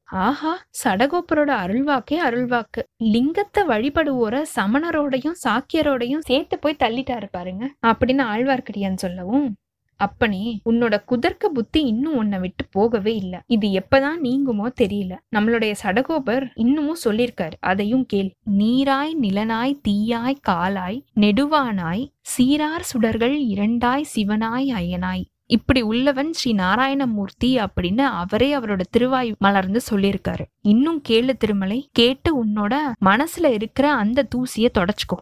ஆஹா 0.09 0.65
சடகோப்பரோட 0.83 1.51
அருள்வாக்கே 1.63 2.17
அருள்வாக்கு. 2.27 2.81
லிங்கத்தை 2.97 3.63
வழிபடுவோர 3.67 4.41
சமணரோடையும் 4.55 5.35
சாக்கியரோடையும் 5.43 6.25
சேர்த்து 6.25 6.59
போய் 6.59 6.81
தள்ளிட்டாரு 6.83 7.25
பாருங்க. 7.31 7.69
அப்படின்னு 7.87 8.23
ஆழ்வார்க்கடியான் 8.33 8.95
சொல்லவும் 8.95 9.55
அப்பனே 9.95 10.61
உன்னோட 10.69 11.03
குதர்க்க 11.05 11.49
புத்தி 11.49 11.83
இன்னும் 11.83 12.15
உன்னை 12.15 12.39
விட்டு 12.39 12.65
போகவே 12.71 13.15
இல்ல. 13.15 13.41
இது 13.47 13.67
எப்பதான் 13.67 14.19
நீங்குமோ 14.23 14.67
தெரியல. 14.81 15.15
நம்மளுடைய 15.35 15.73
சடகோபர் 15.83 16.47
இன்னமும் 16.55 17.01
சொல்லியிருக்காரு 17.03 17.51
அதையும் 17.59 18.05
கேள். 18.05 18.31
நீராய் 18.57 19.13
நிலனாய் 19.21 19.79
தீயாய் 19.87 20.35
காலாய் 20.49 20.99
நெடுவானாய் 21.15 22.05
சீரார் 22.21 22.87
சுடர்கள் 22.93 23.37
இரண்டாய் 23.39 24.05
சிவனாய் 24.15 24.69
அயனாய். 24.73 25.25
இப்படி 25.49 25.81
உள்ளவன் 25.81 26.33
ஸ்ரீ 26.33 26.53
நாராயணமூர்த்தி 26.53 27.45
அப்படின்னு 27.45 28.01
அவரே 28.01 28.55
அவரோட 28.55 28.81
திருவாய் 28.89 29.35
மலர்ந்து 29.39 29.81
சொல்லியிருக்காரு. 29.91 30.45
இன்னும் 30.61 31.01
கேளு 31.09 31.33
திருமலை 31.33 31.89
கேட்டு 31.91 32.45
உன்னோட 32.45 32.75
மனசுல 33.05 33.51
இருக்கிற 33.51 33.93
அந்த 33.93 34.23
தூசிய 34.23 34.71
தொடச்சுக்கோ. 34.77 35.19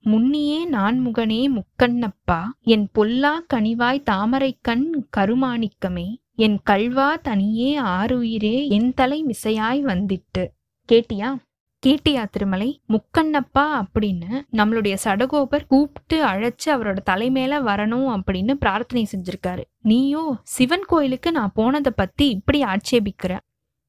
முன்னியே 0.00 0.70
நான்முகனே 0.70 1.58
முக்கண்ணப்பா 1.58 2.42
என் 2.60 2.88
பொல்லா 2.92 3.42
கனிவாய் 3.54 4.02
தாமரைக்கண் 4.10 4.84
கருமாணிக்கமே 5.16 6.14
என் 6.34 6.58
கல்வா 6.62 7.16
தனியே 7.16 7.80
ஆறுயிரே 7.80 8.68
என் 8.68 8.94
தலை 8.94 9.24
மிசையாய் 9.24 9.82
வந்திட்டு. 9.82 10.46
கேட்டியா? 10.92 11.36
கேட்டியா 11.84 12.22
திருமலை 12.30 12.68
முக்கண்ணப்பா 12.92 13.64
அப்படின்னு 13.78 14.28
நம்மளுடைய 14.58 14.94
சடகோபர் 15.04 15.66
கூப்பிட்டு 15.66 16.18
அழைச்சு 16.26 16.68
அவரோட 16.74 16.98
தலைமையில 17.10 17.58
வரணும் 17.66 18.06
அப்படின்னு 18.14 18.52
பிரார்த்தனை 18.62 19.02
செஞ்சிருக்காரு. 19.10 19.64
நீயோ 19.82 20.22
சிவன் 20.54 20.86
கோயிலுக்கு 20.86 21.32
நான் 21.32 21.52
போனதை 21.54 21.92
பத்தி 21.96 22.28
இப்படி 22.28 22.60
ஆட்சேபிக்கிற. 22.62 23.34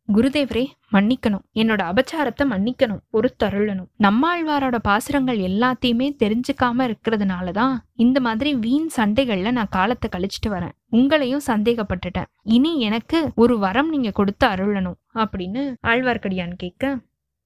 குருதேவரே 0.10 0.66
மன்னிக்கணும். 0.92 1.46
என்னோட 1.62 1.82
அபச்சாரத்தை 1.92 2.44
மன்னிக்கணும். 2.52 3.02
பொறுத்தருளணும் 3.14 3.90
நம்மாழ்வாரோட 4.06 4.76
பாசுரங்கள் 4.90 5.40
எல்லாத்தையுமே 5.50 6.10
தெரிஞ்சுக்காம 6.24 6.90
இருக்கிறதுனால 6.90 7.52
தான் 7.52 7.76
இந்த 8.06 8.20
மாதிரி 8.20 8.54
வீண் 8.68 8.92
சண்டைகள்ல 8.98 9.52
நான் 9.52 9.76
காலத்தை 9.80 10.10
கழிச்சிட்டு 10.16 10.52
வரேன். 10.58 10.78
உங்களையும் 10.92 11.48
சந்தேகப்பட்டுட்டேன். 11.52 12.32
இனி 12.58 12.74
எனக்கு 12.80 13.20
ஒரு 13.36 13.58
வரம் 13.66 13.90
நீங்க 13.90 14.12
கொடுத்து 14.12 14.48
அருளணும் 14.48 15.02
அப்படின்னு 15.24 15.64
ஆழ்வார்க்கடியான் 15.88 16.62
கேட்க 16.64 16.96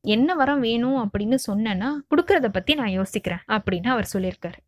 என்ன 0.04 0.36
வரம் 0.36 0.60
வேணும் 0.60 0.98
அப்படின்னு 1.04 1.38
சொன்னேன்னா 1.52 1.90
கொடுக்கறத 2.10 2.48
பத்தி 2.48 2.74
நான் 2.74 2.90
யோசிக்கிறேன் 2.90 3.44
அப்படின்னு 3.48 3.88
அவர் 3.88 4.10
சொல்லியிருக்காரு. 4.14 4.60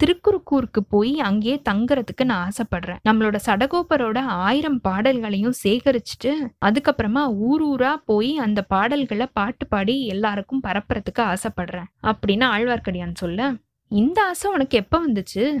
திருக்குறுக்கூருக்கு 0.00 0.80
போய் 0.88 1.20
அங்கேயே 1.20 1.62
தங்குறதுக்கு 1.70 2.24
நான் 2.24 2.50
ஆசைப்படுறேன். 2.50 3.00
நம்மளோட 3.08 3.36
சடகோபரோட 3.46 4.18
ஆயிரம் 4.18 4.80
பாடல்களையும் 4.80 5.54
சேகரிச்சுட்டு 5.64 6.32
அதுக்கப்புறமா 6.66 7.34
ஊர் 7.36 7.64
ஊரா 7.64 7.94
போய் 8.04 8.38
அந்த 8.38 8.62
பாடல்களை 8.62 9.26
பாட்டு 9.32 9.66
பாடி 9.66 10.06
எல்லாருக்கும் 10.06 10.62
பரப்புறதுக்கு 10.66 11.22
ஆசைப்படுறேன் 11.22 11.88
அப்படின்னு 12.02 12.46
ஆழ்வார்க்கடியான் 12.54 13.14
சொல்ல 13.14 13.52
இந்த 13.90 14.24
ஆசை 14.24 14.52
உனக்கு 14.52 14.76
எப்ப 14.78 15.08
வந்துச்சு? 15.08 15.58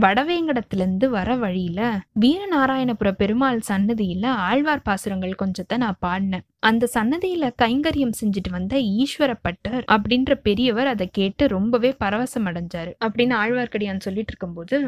வடவேங்கடத்திலிருந்து 0.00 1.06
வர 1.06 1.34
வழியில 1.34 1.80
வீரநாராயணபுர 2.20 3.10
பெருமாள் 3.10 3.60
சன்னதியில 3.68 4.26
ஆழ்வார் 4.26 4.82
பாசுரங்கள் 4.82 5.34
கொஞ்சத்தை 5.42 5.76
நான் 5.76 5.98
பாடினேன். 6.06 6.44
அந்த 6.58 6.88
சன்னதியில 6.94 7.50
கைங்கரியம் 7.62 8.12
செஞ்சுட்டு 8.20 8.50
வந்த 8.50 8.76
ஈஸ்வரப்பட்டர் 8.76 9.84
அப்படின்ற 9.92 10.34
பெரியவர் 10.34 10.86
அதை 10.86 11.08
கேட்டு 11.12 11.46
ரொம்பவே 11.48 11.96
பரவசம் 12.04 12.44
அடைஞ்சாரு. 12.44 12.92
அப்படின்னு 13.04 13.34
ஆழ்வார்க்கடியான் 13.42 14.04
சொல்லிட்டு 14.06 14.32
இருக்கும்போது 14.32 14.78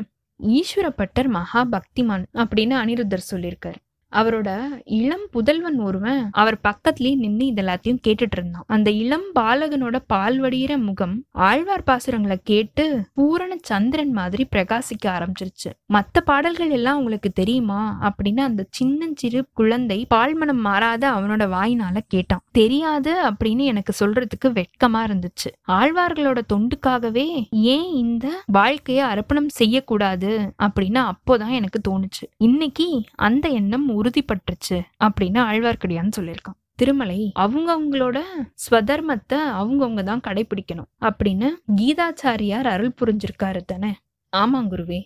ஈஸ்வரப்பட்டர் 0.42 1.28
மகா 1.28 1.66
பக்திமான் 1.72 2.24
அப்படின்னு 2.34 2.76
அனிருத்தர் 2.82 3.28
சொல்லியிருக்காரு. 3.30 3.80
அவரோட 4.16 4.64
இளம் 4.84 5.26
புதல்வன் 5.30 5.78
ஒருவன் 5.78 6.28
அவர் 6.30 6.60
பக்கத்துலயே 6.68 7.16
நின்னு 7.16 7.46
இது 7.46 7.62
எல்லாத்தையும் 7.62 7.98
கேட்டுட்டு 8.08 8.32
இருந்தான் 8.32 8.64
அந்த 8.66 8.90
இளம் 8.90 9.34
பாலகனோட 9.34 9.98
பால் 10.06 10.40
வடிகிற 10.40 10.76
முகம் 10.76 11.24
ஆழ்வார் 11.30 11.82
பாசுரங்களை 11.86 12.36
கேட்டு 12.44 13.04
பூரண 13.14 13.56
சந்திரன் 13.62 14.12
மாதிரி 14.12 14.46
பிரகாசிக்க 14.56 15.06
ஆரம்பிச்சிருச்சு. 15.06 15.70
மத்த 15.92 16.20
பாடல்கள் 16.24 16.70
எல்லாம் 16.70 16.98
உங்களுக்கு 16.98 17.30
தெரியுமா? 17.30 17.98
அப்படின்னு 18.02 18.40
அந்த 18.40 18.66
சின்னஞ்சிறு 18.70 19.46
குழந்தை 19.52 20.06
பால்மனம் 20.14 20.60
மாறாத 20.60 21.10
அவனோட 21.10 21.50
வாயினால 21.50 21.96
கேட்டான். 22.08 22.40
தெரியாது 22.50 23.24
அப்படின்னு 23.24 23.56
எனக்கு 23.56 24.06
சொல்றதுக்கு 24.06 24.48
வெட்கமா 24.48 25.06
இருந்துச்சு. 25.06 25.50
ஆழ்வார்களோட 25.68 26.40
தொண்டுக்காகவே 26.52 27.46
ஏன் 27.50 27.92
இந்த 27.92 28.42
வாழ்க்கையை 28.46 29.04
அர்ப்பணம் 29.04 29.48
செய்யக்கூடாது 29.48 30.52
அப்படின்னு 30.62 31.10
அப்போதான் 31.10 31.50
எனக்கு 31.50 31.80
தோணுச்சு. 31.88 32.24
இன்னைக்கு 32.36 33.02
அந்த 33.14 33.48
எண்ணம் 33.48 33.96
உறுதிப்பட்டுருச்சு 34.00 34.78
அப்படின்னு 35.04 35.40
ஆழ்வார்க்கடியான்னு 35.50 36.16
சொல்லியிருக்கான். 36.18 36.58
திருமலை 36.74 37.20
அவங்கவங்களோட 37.38 38.18
ஸ்வதர்மத்தை 38.64 39.38
அவங்கவுங்க 39.60 40.02
தான் 40.02 40.24
கடைபிடிக்கணும் 40.26 40.90
அப்படின்னு 41.00 41.48
கீதாச்சாரியார் 41.76 42.68
அருள் 42.74 42.98
புரிஞ்சிருக்காரு 43.00 43.60
தானே? 43.66 43.92
ஆமாம் 44.32 44.70
குருவே. 44.70 45.00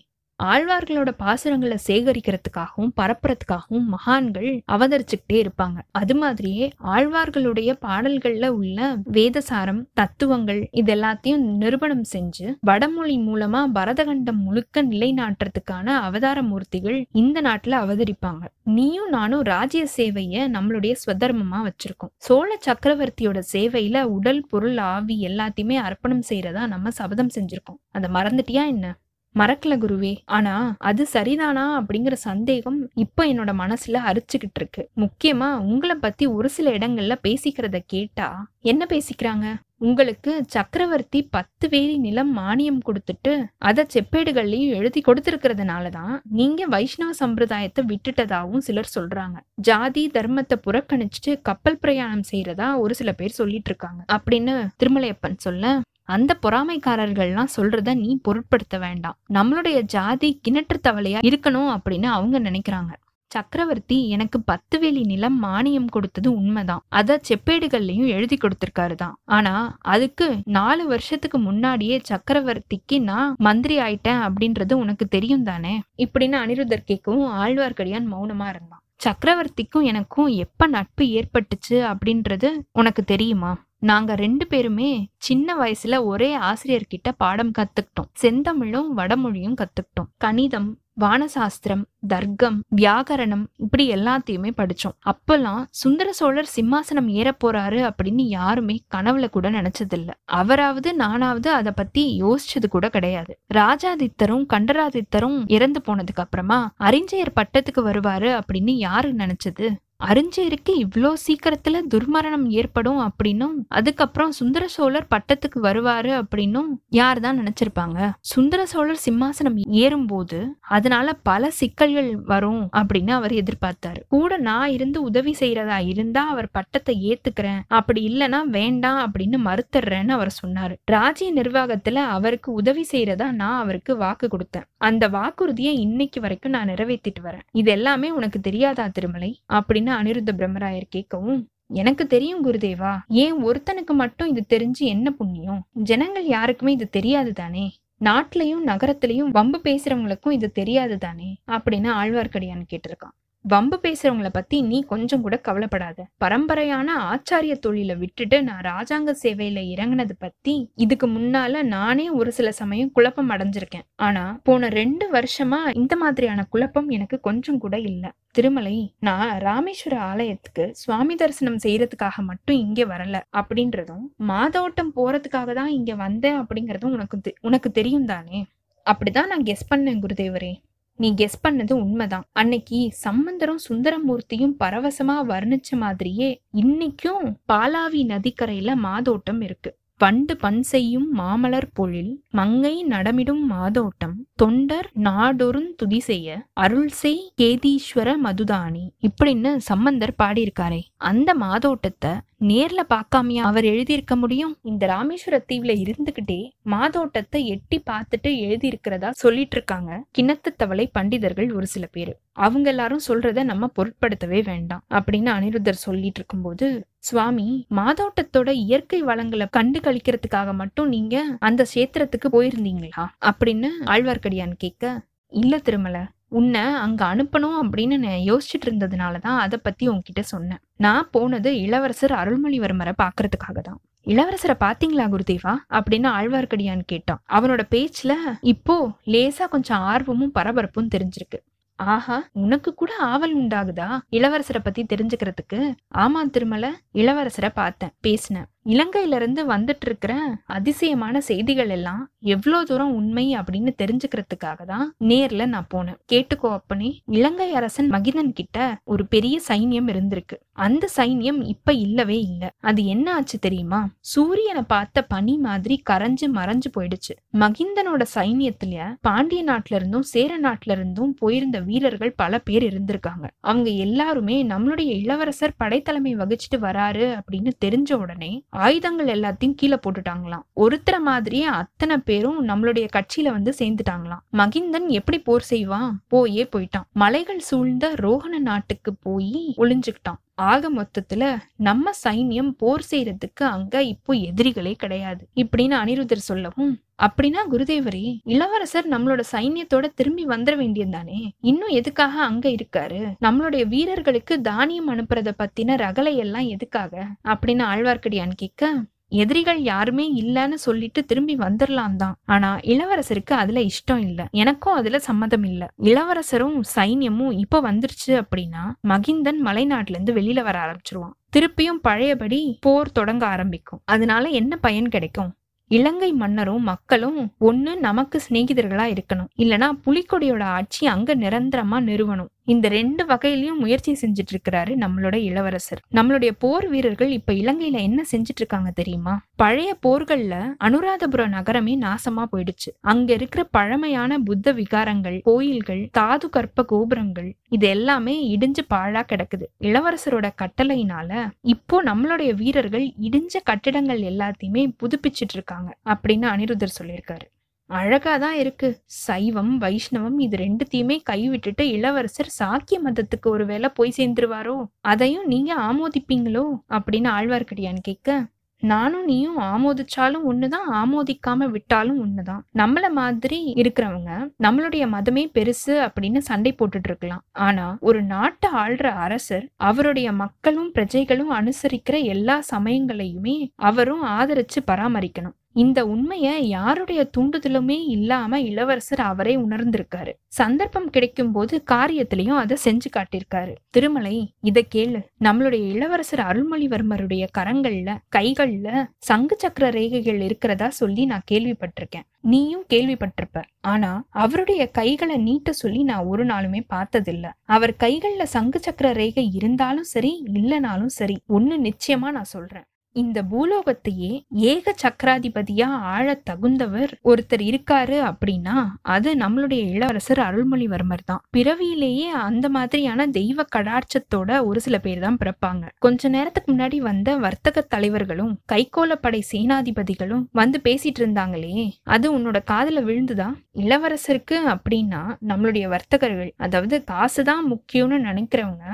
ஆழ்வார்களோட 0.51 1.11
பாசுரங்களை 1.19 1.77
சேகரிக்கிறதுக்காகவும் 1.87 2.93
பரப்புறதுக்காகவும் 3.01 3.89
மகான்கள் 3.95 4.63
அவதரிச்சுக்கிட்டே 4.73 5.33
இருப்பாங்க. 5.33 5.79
அது 5.91 6.15
மாதிரியே 6.15 6.73
ஆழ்வார்களுடைய 6.85 7.71
பாடல்கள்ல 7.87 8.47
உள்ள 8.47 8.97
வேதசாரம் 9.13 9.83
தத்துவங்கள் 9.95 10.69
இது 10.71 10.95
எல்லாத்தையும் 10.95 11.45
நிரூபணம் 11.63 12.05
செஞ்சு 12.13 12.55
வடமொழி 12.61 13.19
மூலமா 13.19 13.61
பரதகண்டம் 13.75 14.41
முழுக்க 14.47 14.85
நிலைநாட்டுறதுக்கான 14.85 15.87
அவதார 15.87 16.43
மூர்த்திகள் 16.43 17.05
இந்த 17.13 17.41
நாட்டுல 17.41 17.77
அவதரிப்பாங்க. 17.85 18.45
நீயும் 18.65 19.09
நானும் 19.09 19.41
ராஜ்ய 19.41 19.87
சேவைய 19.97 20.45
நம்மளுடைய 20.57 20.95
ஸ்வதர்மமா 21.05 21.61
வச்சிருக்கோம். 21.69 22.13
சோழ 22.17 22.59
சக்கரவர்த்தியோட 22.67 23.43
சேவையில 23.53 24.03
உடல் 24.03 24.47
பொருள் 24.49 24.77
ஆவி 24.77 25.17
எல்லாத்தையுமே 25.27 25.75
அர்ப்பணம் 25.75 26.23
செய்யறதா 26.29 26.67
நம்ம 26.67 26.91
சபதம் 26.91 27.33
செஞ்சிருக்கோம். 27.35 27.81
அதை 27.93 28.11
மறந்துட்டியா 28.11 28.67
என்ன? 28.67 28.97
மறக்கல 29.35 29.75
குருவே. 29.79 30.15
ஆனா 30.27 30.55
அது 30.79 31.03
சரிதானா 31.13 31.65
அப்படிங்கிற 31.79 32.13
சந்தேகம் 32.13 32.79
இப்ப 32.95 33.27
என்னோட 33.27 33.53
மனசுல 33.63 34.01
அரிச்சுக்கிட்டு 34.11 34.61
இருக்கு. 34.61 34.85
முக்கியமா 34.97 35.51
உங்களை 35.73 35.95
பத்தி 35.95 36.27
ஒரு 36.27 36.49
சில 36.49 36.71
இடங்கள்ல 36.71 37.17
பேசிக்கிறத 37.29 37.81
கேட்டா 37.87 38.29
என்ன 38.61 38.87
பேசிக்கிறாங்க? 38.91 39.47
உங்களுக்கு 39.77 40.33
சக்கரவர்த்தி 40.47 41.21
பத்து 41.23 41.69
வேலி 41.69 41.97
நிலம் 41.99 42.31
மானியம் 42.37 42.83
கொடுத்துட்டு 42.89 43.33
அதை 43.59 43.83
செப்பேடுகள்லயும் 43.95 44.75
எழுதி 44.75 45.01
கொடுத்திருக்கிறதுனால 45.01 45.89
தான் 45.89 46.13
நீங்க 46.31 46.67
வைஷ்ணவ 46.67 47.13
சம்பிரதாயத்தை 47.13 47.85
விட்டுட்டதாகவும் 47.85 48.65
சிலர் 48.67 48.95
சொல்றாங்க. 48.95 49.37
ஜாதி 49.69 50.05
தர்மத்தை 50.07 50.59
புறக்கணிச்சுட்டு 50.67 51.33
கப்பல் 51.43 51.79
பிரயாணம் 51.79 52.29
செய்யறதா 52.33 52.69
ஒரு 52.79 52.95
சில 52.95 53.13
பேர் 53.13 53.39
சொல்லிட்டு 53.41 53.71
இருக்காங்க. 53.71 54.01
அப்படின்னு 54.13 54.55
திருமலையப்பன் 54.83 55.37
சொல்ல 55.37 55.81
அந்த 56.05 56.39
பொறாமைக்காரர்கள்லாம் 56.43 57.55
சொல்றத 57.57 57.95
நீ 57.95 58.19
பொருட்படுத்த 58.23 58.79
வேண்டாம். 58.79 59.19
நம்மளுடைய 59.33 59.81
ஜாதி 59.81 60.41
கிணற்று 60.49 60.79
தவளையா 60.89 61.19
இருக்கணும் 61.23 61.77
அப்படின்னு 61.77 62.05
அவங்க 62.05 62.41
நினைக்கிறாங்க. 62.41 62.93
சக்கரவர்த்தி 63.31 64.09
எனக்கு 64.09 64.41
பத்து 64.41 64.79
வேலி 64.79 65.03
நிலம் 65.03 65.45
மானியம் 65.45 65.85
கொடுத்தது 65.85 66.33
உண்மைதான். 66.33 66.83
அத 66.89 67.21
செப்பேடுகள்லயும் 67.29 68.07
எழுதி 68.07 68.37
கொடுத்திருக்காரு 68.37 68.95
தான். 68.95 69.19
ஆனா 69.25 69.77
அதுக்கு 69.81 70.39
நாலு 70.45 70.87
வருஷத்துக்கு 70.87 71.39
முன்னாடியே 71.39 72.01
சக்கரவர்த்திக்கு 72.09 73.01
நான் 73.01 73.35
மந்திரி 73.39 73.79
ஆயிட்டேன் 73.79 74.21
அப்படின்றது 74.29 74.73
உனக்கு 74.73 75.07
தெரியும் 75.07 75.43
தானே? 75.43 75.81
இப்படின்னு 75.97 76.37
அனிருத்தர் 76.45 76.89
கேட்கவும் 76.89 77.33
ஆழ்வார்க்கடியான் 77.43 78.09
மௌனமா 78.13 78.49
இருந்தான். 78.49 78.83
சக்கரவர்த்திக்கும் 79.05 79.83
எனக்கும் 79.83 80.27
எப்ப 80.27 80.67
நட்பு 80.67 81.05
ஏற்பட்டுச்சு 81.05 81.93
அப்படின்றது 81.93 82.61
உனக்கு 82.73 83.05
தெரியுமா? 83.05 83.65
நாங்க 83.83 84.15
ரெண்டு 84.15 84.47
பேருமே 84.47 85.09
சின்ன 85.17 85.55
வயசுல 85.55 86.05
ஒரே 86.05 86.39
ஆசிரியர்கிட்ட 86.39 87.11
பாடம் 87.17 87.51
கத்துக்கிட்டோம். 87.59 88.11
செந்தமிழும் 88.23 88.93
வடமொழியும் 88.97 89.55
கத்துக்கிட்டோம். 89.55 90.09
கணிதம் 90.17 90.77
வானசாஸ்திரம் 91.01 91.83
தர்க்கம் 92.09 92.65
வியாகரணம் 92.77 93.47
இப்படி 93.57 93.91
எல்லாத்தையுமே 93.91 94.51
படிச்சோம். 94.57 94.97
அப்பெல்லாம் 95.05 95.65
சுந்தர 95.71 96.13
சோழர் 96.13 96.51
சிம்மாசனம் 96.57 97.07
ஏற 97.07 97.37
போறாரு 97.45 97.91
அப்படின்னு 97.91 98.23
யாருமே 98.23 98.83
கனவுல 98.95 99.31
கூட 99.31 99.51
நினைச்சதில்ல. 99.51 100.11
அவராவது 100.25 100.95
நானாவது 100.95 101.53
அதை 101.53 101.73
பத்தி 101.75 102.23
யோசிச்சது 102.23 102.69
கூட 102.71 102.89
கிடையாது. 102.89 103.39
ராஜாதித்தரும் 103.55 104.47
கண்டராதித்தரும் 104.53 105.45
இறந்து 105.47 105.81
போனதுக்கு 105.87 106.23
அப்புறமா 106.27 106.75
அறிஞ்சயர் 106.81 107.37
பட்டத்துக்கு 107.37 107.81
வருவாரு 107.81 108.41
அப்படின்னு 108.41 108.71
யாரு 108.71 109.15
நினைச்சது? 109.15 109.69
அறிஞ்சயருக்கு 110.09 110.73
இவ்வளோ 110.85 111.11
சீக்கிரத்துல 111.27 111.81
துர்மரணம் 111.95 112.47
ஏற்படும் 112.49 113.01
அப்படின்னும் 113.01 113.57
அதுக்கப்புறம் 113.69 114.31
சுந்தர 114.31 114.67
சோழர் 114.67 115.07
பட்டத்துக்கு 115.15 115.59
வருவாரு 115.63 116.13
அப்படின்னும் 116.21 116.71
யார் 116.89 117.21
தான் 117.21 117.39
நினைச்சிருப்பாங்க? 117.41 118.11
சுந்தர 118.21 118.67
சோழர் 118.67 119.01
சிம்மாசனம் 119.09 119.59
ஏறும்போது 119.83 120.39
அதனால 120.61 121.13
பல 121.13 121.51
சிக்கல்கள் 121.51 122.11
வரும் 122.17 122.69
அப்படின்னு 122.77 123.11
அவர் 123.11 123.33
எதிர்பார்த்தாரு. 123.33 124.01
கூட 124.09 124.37
நான் 124.37 124.71
இருந்து 124.71 125.03
உதவி 125.03 125.35
செய்யறதா 125.41 125.79
இருந்தா 125.87 126.29
அவர் 126.29 126.49
பட்டத்தை 126.53 126.95
ஏத்துக்கிறேன். 127.11 127.61
அப்படி 127.69 128.01
இல்லைன்னா 128.09 128.41
வேண்டாம் 128.43 129.01
அப்படின்னு 129.07 129.41
மறுத்துறேன்னு 129.49 130.09
அவர் 130.09 130.33
சொன்னாரு. 130.43 130.75
ராஜ்ய 130.85 131.33
நிர்வாகத்துல 131.33 131.95
அவருக்கு 131.95 132.53
உதவி 132.53 132.87
செய்யறதா 132.93 133.31
நான் 133.31 133.59
அவருக்கு 133.59 133.97
வாக்கு 133.97 134.29
கொடுத்தேன். 134.29 134.67
அந்த 134.79 135.09
வாக்குறுதியை 135.09 135.75
இன்னைக்கு 135.79 136.21
வரைக்கும் 136.21 136.53
நான் 136.53 136.69
நிறைவேற்றிட்டு 136.69 137.23
வரேன். 137.25 137.45
இது 137.53 137.71
எல்லாமே 137.71 138.11
உனக்கு 138.11 138.41
தெரியாதா 138.41 138.87
திருமலை? 138.89 139.31
அப்படின்னு 139.53 139.92
அனிருத்த 140.01 140.33
பிரம்மராயர் 140.37 140.93
கேட்கவும் 140.97 141.41
எனக்கு 141.75 142.07
தெரியும் 142.07 142.45
குருதேவா 142.47 142.99
ஏன் 143.09 143.45
ஒருத்தனுக்கு 143.45 143.93
மட்டும் 143.93 144.29
இது 144.29 144.43
தெரிஞ்சு 144.49 144.85
என்ன 144.87 145.11
புண்ணியம்? 145.11 145.61
ஜனங்கள் 145.73 146.27
யாருக்குமே 146.27 146.73
இது 146.73 146.91
தெரியாது 146.91 147.33
தானே? 147.33 147.77
நாட்டிலையும் 148.05 148.65
நகரத்திலையும் 148.67 149.31
வம்பு 149.31 149.61
பேசுறவங்களுக்கும் 149.65 150.31
இது 150.31 150.53
தெரியாது 150.53 150.99
தானே? 150.99 151.37
அப்படின்னு 151.47 151.91
ஆழ்வார்க்கடியான் 152.01 152.65
கேட்டிருக்கான். 152.73 153.17
வம்பு 153.45 153.81
பேசுறவங்கள 153.83 154.29
பத்தி 154.33 154.63
நீ 154.63 154.83
கொஞ்சம் 154.83 155.21
கூட 155.21 155.37
கவலைப்படாத. 155.37 156.07
பரம்பரையான 156.25 156.89
ஆச்சாரிய 157.05 157.53
தொழிலை 157.59 157.97
விட்டுட்டு 157.97 158.43
நான் 158.43 158.63
ராஜாங்க 158.63 159.15
சேவையில 159.23 159.61
இறங்குனது 159.75 160.11
பத்தி 160.19 160.71
இதுக்கு 160.75 161.09
முன்னால 161.09 161.63
நானே 161.63 162.11
ஒரு 162.11 162.33
சில 162.33 162.53
சமயம் 162.53 162.93
குழப்பம் 162.93 163.31
அடைஞ்சிருக்கேன். 163.31 163.87
ஆனா 163.97 164.41
போன 164.43 164.69
ரெண்டு 164.69 165.11
வருஷமா 165.13 165.77
இந்த 165.77 165.97
மாதிரியான 165.97 166.45
குழப்பம் 166.45 166.89
எனக்கு 166.89 167.21
கொஞ்சம் 167.21 167.59
கூட 167.59 167.79
இல்ல. 167.79 168.05
திருமலை 168.31 168.95
நான் 169.01 169.39
ராமேஸ்வர 169.39 169.95
ஆலயத்துக்கு 169.95 170.75
சுவாமி 170.75 171.15
தரிசனம் 171.15 171.59
செய்யறதுக்காக 171.63 172.17
மட்டும் 172.23 172.57
இங்க 172.57 172.85
வரல 172.85 173.21
அப்படின்றதும் 173.37 174.05
மாதோட்டம் 174.29 174.93
போறதுக்காக 174.97 175.55
தான் 175.55 175.69
இங்க 175.69 175.95
வந்தேன் 175.95 176.41
அப்படிங்கறதும் 176.41 176.93
உனக்கு 176.93 177.21
தெ- 177.25 177.35
உனக்கு 177.41 177.71
தெரியும் 177.71 178.05
தானே 178.05 178.47
அப்படிதான் 178.87 179.27
நான் 179.27 179.43
கெஸ் 179.43 179.71
பண்ணேன் 179.71 180.01
குருதேவரே. 180.01 180.53
நீ 180.99 181.15
கெஸ் 181.15 181.43
பண்ணது 181.43 181.73
உண்மைதான். 181.73 182.27
அன்னைக்கு 182.33 182.81
சம்பந்தரும் 183.05 183.63
சுந்தரமூர்த்தியும் 183.69 184.57
பரவசமா 184.65 185.17
வர்ணிச்ச 185.29 185.79
மாதிரியே 185.79 186.29
இன்னைக்கும் 186.57 187.29
பாலாவி 187.53 188.03
நதிக்கரையில 188.07 188.75
மாதோட்டம் 188.83 189.41
இருக்கு. 189.43 189.71
வண்டு 190.01 190.35
பண் 190.37 190.61
செய்யும் 190.63 191.09
மாமலர் 191.19 191.67
பொழில் 191.75 192.13
மங்கை 192.31 192.73
நடமிடும் 192.83 193.43
மாதோட்டம் 193.51 194.15
தொண்டர் 194.35 194.89
நாடொருந் 194.99 195.69
துதி 195.77 196.01
செய்ய 196.01 196.39
அருள் 196.53 196.89
செய் 196.93 197.21
கேதீஸ்வர 197.41 198.15
மதுதானி 198.25 198.85
இப்படின்னு 199.01 199.51
சம்பந்தர் 199.69 200.15
பாடியிருக்காரே. 200.23 200.81
அந்த 201.03 201.35
மாதோட்டத்தை 201.35 202.13
நேர்ல 202.43 202.81
பார்க்காமையா 202.89 203.43
அவர் 203.49 203.65
எழுதியிருக்க 203.65 204.15
முடியும்? 204.15 204.57
இந்த 204.63 204.87
ராமேஸ்வர 204.87 205.37
தீவுல 205.49 205.73
இருந்துகிட்டே 205.83 206.39
மாதோட்டத்தை 206.63 207.47
எட்டி 207.47 207.83
பார்த்துட்டு 207.91 208.31
எழுதியிருக்கிறதா 208.47 209.11
சொல்லிட்டு 209.11 209.57
இருக்காங்க 209.57 209.91
கிணத்து 210.19 210.51
தவளை 210.57 210.91
பண்டிதர்கள் 210.99 211.53
ஒரு 211.53 211.67
சில 211.67 211.87
பேர். 211.87 212.13
அவங்க 212.33 212.69
எல்லாரும் 212.71 213.05
சொல்றத 213.09 213.43
நம்ம 213.43 213.71
பொருட்படுத்தவே 213.79 214.45
வேண்டாம் 214.45 214.83
அப்படின்னு 214.91 215.31
அனிருத்தர் 215.37 215.85
சொல்லிட்டு 215.87 216.21
இருக்கும்போது 216.21 216.67
சுவாமி 216.99 217.67
மாதோட்டத்தோட 217.71 218.51
இயற்கை 218.65 219.01
வளங்களை 219.03 219.47
கண்டு 219.51 219.81
கழிக்கிறதுக்காக 219.81 220.55
மட்டும் 220.55 220.89
நீங்க 220.89 221.25
அந்த 221.41 221.67
கஷேத்திரத்துக்கு 221.75 222.31
போயிருந்தீங்களா? 222.33 223.07
அப்படின்னு 223.25 223.71
ஆழ்வார்க்கடியான் 223.87 224.55
கேட்க 224.59 224.85
இல்ல 225.33 225.59
திருமலை 225.59 226.03
உன்னை 226.39 226.61
அங்க 226.61 227.03
அனுப்பணும் 227.15 227.59
அப்படின்னு 227.63 227.97
நான் 227.97 228.27
யோசிச்சுட்டு 228.31 228.67
இருந்ததுனால 228.67 229.19
தான் 229.19 229.39
அதை 229.39 229.59
பத்தி 229.63 229.89
உன்கிட்ட 229.89 230.21
சொன்னேன். 230.21 230.63
நான் 230.77 231.09
போனது 231.11 231.51
இளவரசர் 231.61 232.13
அருள்மொழிவர்மரை 232.13 232.95
பாக்குறதுக்காக 233.03 233.59
தான். 233.63 233.81
இளவரசரை 234.07 234.57
பாத்தீங்களா 234.61 235.05
குருதேவா? 235.15 235.55
அப்படின்னு 235.71 236.09
ஆழ்வார்க்கடியான் 236.19 236.83
கேட்டான். 236.87 237.23
அவனோட 237.29 237.63
பேச்சுல 237.71 238.13
இப்போ 238.41 238.77
லேசா 239.07 239.49
கொஞ்சம் 239.49 239.79
ஆர்வமும் 239.79 240.33
பரபரப்பும் 240.35 240.93
தெரிஞ்சிருக்கு. 240.95 241.39
ஆஹா 241.79 242.17
உனக்கு 242.33 242.75
கூட 242.75 242.93
ஆவல் 242.97 243.37
உண்டாகுதா? 243.39 243.89
இளவரசரை 244.11 244.61
பத்தி 244.63 244.83
தெரிஞ்சுக்கிறதுக்கு. 244.95 245.61
ஆமா 245.99 246.21
திருமலை 246.31 246.71
இளவரசரை 246.95 247.51
பார்த்தேன் 247.55 247.93
பேசினேன். 248.01 248.49
இலங்கையிலிருந்து 248.67 249.43
வந்துட்டு 249.49 249.87
இருக்கிற 249.87 250.15
அதிசயமான 250.47 251.21
செய்திகள் 251.21 251.69
எல்லாம் 251.69 252.11
எவ்வளோ 252.19 252.65
தூரம் 252.65 252.95
உண்மை 252.95 253.37
அப்படின்னு 253.37 253.73
தெரிஞ்சுக்கிறதுக்காக 253.83 254.65
தான் 254.65 254.95
நேர்ல 255.01 255.47
நான் 255.47 255.67
போனேன். 255.75 255.99
கேட்டுக்கோ 256.13 256.51
அப்பனே 256.51 257.01
இலங்கை 257.07 257.55
அரசன் 257.55 257.91
மகிதன் 257.91 258.33
கிட்ட 258.33 258.79
ஒரு 258.85 259.07
பெரிய 259.07 259.41
சைன்யம் 259.49 259.89
இருந்திருக்கு. 259.89 260.37
அந்த 260.53 260.89
சைன்யம் 260.97 261.41
இப்ப 261.45 261.73
இல்லவே 261.73 262.21
இல்லை. 262.21 262.49
அது 262.61 262.85
என்ன 262.85 263.15
ஆச்சு 263.15 263.39
தெரியுமா? 263.39 263.89
சூரியனை 264.01 264.63
பார்த்த 264.63 265.03
பனி 265.03 265.37
மாதிரி 265.39 265.83
கரைஞ்சு 265.91 266.27
மறைஞ்சு 266.35 266.71
போயிடுச்சு. 266.79 267.15
மகிந்தனோட 267.39 268.03
சைன்யத்துல 268.15 268.97
பாண்டிய 269.01 269.45
நாட்டுல 269.45 269.75
இருந்தும் 269.75 270.03
சேர 270.03 270.41
நாட்டுல 270.41 270.71
இருந்தும் 270.71 271.15
போயிருந்த 271.15 271.61
வீரர்கள் 271.61 272.13
பல 272.13 272.39
பேர் 272.39 272.63
இருந்திருக்காங்க. 272.63 273.27
அவங்க 273.41 273.71
எல்லாருமே 273.71 274.45
நம்மளுடைய 274.45 274.91
இளவரசர் 275.03 275.59
படைத்தலைமை 275.65 276.15
வகிச்சுட்டு 276.17 276.59
வராரு 276.61 277.19
அப்படின்னு 277.19 277.53
தெரிஞ்ச 277.65 277.93
உடனே 277.93 278.43
ஆயுதங்கள் 278.53 279.07
எல்லாத்தையும் 279.07 279.55
கீழே 279.57 279.75
போட்டுட்டாங்களாம். 279.75 280.43
ஒருத்தர 280.57 280.99
மாதிரியே 281.01 281.45
அத்தனை 281.45 281.97
பேரும் 281.97 282.49
நம்மளுடைய 282.49 282.89
கட்சியில 282.97 283.31
வந்து 283.31 283.55
சேர்ந்துட்டாங்களாம். 283.59 284.25
மகிந்தன் 284.33 284.89
எப்படி 284.89 285.19
போர் 285.19 285.43
செய்வான்? 285.43 286.03
போயே 286.09 286.49
போயிட்டான். 286.57 286.89
மலைகள் 286.93 287.39
சூழ்ந்த 287.39 287.95
ரோகண 287.95 288.39
நாட்டுக்கு 288.39 288.95
போய் 288.95 289.55
ஒளிஞ்சுக்கிட்டான். 289.57 290.21
ஆக 290.39 290.71
மொத்தத்துல 290.71 291.37
நம்ம 291.57 291.91
சைன்யம் 292.05 292.51
போர் 292.57 292.85
செய்யறதுக்கு 292.91 293.43
அங்க 293.47 293.83
இப்போ 293.83 294.15
எதிரிகளே 294.15 294.73
கிடையாது. 294.73 295.29
இப்படின்னு 295.35 295.77
அனிருத்தர் 295.83 296.29
சொல்லவும் 296.29 296.81
அப்படின்னா 297.03 297.41
குருதேவரே 297.51 298.21
இளவரசர் 298.25 298.89
நம்மளோட 298.89 299.23
சைன்யத்தோட 299.33 299.87
திரும்பி 299.95 300.27
வந்துட 300.27 300.55
வேண்டியதுதானே? 300.57 301.21
இன்னும் 301.41 301.69
எதுக்காக 301.69 302.23
அங்க 302.23 302.49
இருக்காரு? 302.49 303.01
நம்மளுடைய 303.21 303.67
வீரர்களுக்கு 303.67 304.41
தானியம் 304.41 304.89
அனுப்புறத 304.89 305.33
பத்தின 305.39 305.77
ரகலை 305.77 306.15
எல்லாம் 306.17 306.47
எதுக்காக? 306.47 307.07
அப்படின்னு 307.25 307.65
ஆழ்வார்க்கடியான் 307.73 308.33
கேட்க 308.37 308.73
எதிரிகள் 309.13 309.63
யாருமே 309.63 310.13
இல்லைன்னு 310.23 310.55
சொல்லிட்டு 310.55 311.05
திரும்பி 311.05 311.37
வந்துடலாம் 311.37 311.97
தான். 311.97 312.15
ஆனா 312.25 312.59
இளவரசருக்கு 312.63 313.33
அதுல 313.33 313.61
இஷ்டம் 313.61 314.01
இல்ல. 314.01 314.29
எனக்கும் 314.31 314.73
அதுல 314.73 314.99
சம்மதம் 314.99 315.45
இல்ல. 315.45 315.69
இளவரசரும் 315.83 316.63
சைன்யமும் 316.77 317.33
இப்ப 317.35 317.63
வந்துருச்சு 317.63 318.13
அப்படின்னா 318.13 318.65
மகிந்தன் 318.89 319.41
மலைநாட்டுல 319.45 319.91
இருந்து 319.91 320.15
வெளியில 320.15 320.43
வர 320.43 320.59
ஆரம்பிச்சிருவான். 320.59 321.15
திருப்பியும் 321.37 321.83
பழையபடி 321.83 322.59
போர் 322.61 322.93
தொடங்க 322.93 323.27
ஆரம்பிக்கும். 323.27 323.83
அதனால 323.85 324.29
என்ன 324.29 324.57
பயன் 324.57 324.89
கிடைக்கும்? 324.89 325.31
இலங்கை 325.71 326.13
மன்னரும் 326.13 326.63
மக்களும் 326.63 327.33
ஒன்னு 327.39 327.77
நமக்கு 327.77 328.21
சிநேகிதர்களா 328.29 328.87
இருக்கணும். 328.93 329.29
இல்லனா 329.39 329.69
புலிக்கொடியோட 329.87 330.43
ஆட்சி 330.43 330.87
அங்க 330.87 331.15
நிரந்தரமா 331.15 331.81
நிறுவனும் 331.81 332.31
இந்த 332.45 332.69
ரெண்டு 332.69 333.07
வகையிலையும் 333.07 333.59
முயற்சி 333.59 333.93
செஞ்சுட்டு 333.93 334.33
இருக்கிறாரு 334.33 334.73
நம்மளோட 334.77 335.15
இளவரசர். 335.15 335.81
நம்மளுடைய 335.95 336.31
போர் 336.39 336.69
வீரர்கள் 336.69 337.11
இப்ப 337.11 337.33
இலங்கையில 337.33 337.81
என்ன 337.81 338.03
செஞ்சுட்டு 338.13 338.43
இருக்காங்க 338.43 338.71
தெரியுமா? 338.71 339.21
பழைய 339.37 339.77
போர்கள்ல 339.87 340.55
அனுராதபுர 340.65 341.29
நகரமே 341.29 341.79
நாசமா 341.79 342.25
போயிடுச்சு. 342.33 342.71
அங்க 342.81 343.13
இருக்கிற 343.13 343.45
பழமையான 343.45 344.19
புத்த 344.19 344.53
விகாரங்கள் 344.53 345.21
கோயில்கள் 345.23 345.89
தாது 345.93 346.29
கற்ப 346.31 346.65
கோபுரங்கள் 346.65 347.35
இது 347.49 347.67
எல்லாமே 347.67 348.37
இடிஞ்சு 348.37 348.65
பாழா 348.75 349.03
கிடக்குது. 349.13 349.47
இளவரசரோட 349.61 350.31
கட்டளையினால 350.43 351.31
இப்போ 351.41 351.83
நம்மளுடைய 351.83 352.35
வீரர்கள் 352.35 352.93
இடிஞ்ச 353.01 353.37
கட்டிடங்கள் 353.45 354.01
எல்லாத்தையுமே 354.01 354.73
புதுப்பிச்சிட்டு 354.83 355.33
இருக்காங்க 355.33 355.77
அப்படின்னு 355.85 356.27
அனிருத்தர் 356.35 356.79
சொல்லியிருக்காரு. 356.81 357.27
அழகா 357.67 358.17
தான் 358.17 358.37
இருக்கு. 358.37 358.79
சைவம் 358.85 359.61
வைஷ்ணவம் 359.61 360.19
இது 360.19 360.37
ரெண்டுத்தையுமே 360.37 360.99
கைவிட்டுட்டு 361.11 361.61
இளவரசர் 361.61 362.35
சாக்கிய 362.39 362.79
மதத்துக்கு 362.85 363.27
ஒருவேளை 363.27 363.69
போய் 363.75 363.93
சேர்ந்துருவாரோ? 363.97 364.67
அதையும் 364.81 365.27
நீங்க 365.27 365.55
ஆமோதிப்பீங்களோ? 365.57 366.45
அப்படின்னு 366.71 367.11
ஆழ்வார்க்கடியான் 367.19 367.83
கேட்க 367.83 368.27
நானும் 368.63 369.05
நீயும் 369.05 369.39
ஆமோதிச்சாலும் 369.39 370.25
ஒண்ணுதான் 370.29 370.67
ஆமோதிக்காம 370.73 371.51
விட்டாலும் 371.51 371.99
ஒண்ணுதான். 372.05 372.41
நம்மள 372.59 372.91
மாதிரி 372.91 373.53
இருக்கிறவங்க 373.57 374.11
நம்மளுடைய 374.43 374.85
மதமே 374.89 375.25
பெருசு 375.35 375.89
அப்படின்னு 375.89 376.19
சண்டை 376.19 376.55
போட்டுட்டு 376.55 376.89
இருக்கலாம். 376.89 377.25
ஆனா 377.33 377.77
ஒரு 377.81 378.03
நாட்டை 378.03 378.51
ஆள்ற 378.51 378.87
அரசர் 378.87 379.49
அவருடைய 379.57 380.13
மக்களும் 380.13 380.73
பிரஜைகளும் 380.75 381.33
அனுசரிக்கிற 381.33 382.03
எல்லா 382.03 382.43
சமயங்களையுமே 382.55 383.37
அவரும் 383.57 384.05
ஆதரிச்சு 384.05 384.61
பராமரிக்கணும். 384.67 385.37
இந்த 385.53 385.87
உண்மையை 385.87 386.49
யாருடைய 386.49 387.11
தூண்டுதலுமே 387.17 387.85
இல்லாம 387.87 388.41
இளவரசர் 388.41 389.01
அவரே 389.01 389.37
உணர்ந்திருக்காரு. 389.37 390.13
சந்தர்ப்பம் 390.29 390.91
கிடைக்கும் 390.91 391.33
போது 391.33 391.63
காரியத்திலையும் 391.71 392.37
அதை 392.37 392.57
செஞ்சு 392.65 392.89
காட்டியிருக்காரு. 392.97 393.55
திருமலை 393.71 394.35
இத 394.41 394.65
கேளு. 394.75 395.01
நம்மளுடைய 395.25 395.71
இளவரசர் 395.71 396.19
அருள்மொழிவர்மருடைய 396.19 397.27
கரங்கள்ல 397.39 397.97
கைகள்ல 398.17 398.87
சங்கு 398.99 399.37
சக்கர 399.39 399.71
ரேகைகள் 399.71 400.21
இருக்கிறதா 400.21 400.69
சொல்லி 400.69 401.05
நான் 401.05 401.23
கேள்விப்பட்டிருக்கேன். 401.31 402.07
நீயும் 402.21 402.65
கேள்விப்பட்டிருப்ப. 402.71 403.43
ஆனா 403.61 404.05
அவருடைய 404.11 404.67
கைகளை 404.67 405.17
நீட்ட 405.17 405.53
சொல்லி 405.53 405.83
நான் 405.83 406.05
ஒரு 406.05 406.27
நாளுமே 406.27 406.61
பார்த்ததில்ல. 406.75 407.31
அவர் 407.45 407.77
கைகள்ல 407.81 408.23
சங்கு 408.23 408.59
சக்கர 408.59 408.93
ரேகை 408.93 409.31
இருந்தாலும் 409.33 409.85
சரி 409.85 410.25
இல்லைனாலும் 410.35 410.87
சரி 410.87 411.21
ஒண்ணு 411.29 411.71
நிச்சயமா 411.71 412.11
நான் 412.11 412.25
சொல்றேன். 412.25 412.65
இந்த 412.97 413.19
பூலோகத்தையே 413.23 414.11
ஏக 414.53 414.75
சக்கராதிபதியா 414.83 415.69
ஆழ 415.93 416.07
தகுந்தவர் 416.31 416.91
ஒருத்தர் 417.11 417.45
இருக்காரு 417.51 417.97
அப்படின்னா 418.11 418.57
அது 418.95 419.11
நம்மளுடைய 419.15 419.63
இளவரசர் 419.75 420.21
அருள்மொழிவர்மர் 420.21 421.05
தான். 421.05 421.23
பிறவியிலேயே 421.31 422.09
அந்த 422.27 422.49
மாதிரியான 422.49 423.07
தெய்வ 423.07 423.47
கடாட்சத்தோட 423.57 424.31
ஒரு 424.45 424.61
சில 424.61 424.79
பேர் 424.79 425.01
தான் 425.01 425.19
பிறப்பாங்க. 425.23 425.65
கொஞ்ச 425.79 426.09
நேரத்துக்கு 426.09 426.51
முன்னாடி 426.53 426.77
வந்த 426.81 427.17
வர்த்தக 427.17 427.65
தலைவர்களும் 427.75 428.35
கைகோலப்படை 428.53 429.21
சேனாதிபதிகளும் 429.33 430.27
வந்து 430.33 430.61
பேசிட்டு 430.65 431.03
இருந்தாங்களே 431.03 431.57
அது 431.95 432.07
உன்னோட 432.19 432.39
காதல 432.45 432.81
விழுந்துதா? 432.81 433.29
இளவரசருக்கு 433.63 434.37
அப்படின்னா 434.55 435.03
நம்மளுடைய 435.29 435.65
வர்த்தகர்கள் 435.69 436.33
அதாவது 436.37 436.77
காசுதான் 436.93 437.45
முக்கியம்னு 437.51 437.99
நினைக்கிறவங்க 438.09 438.67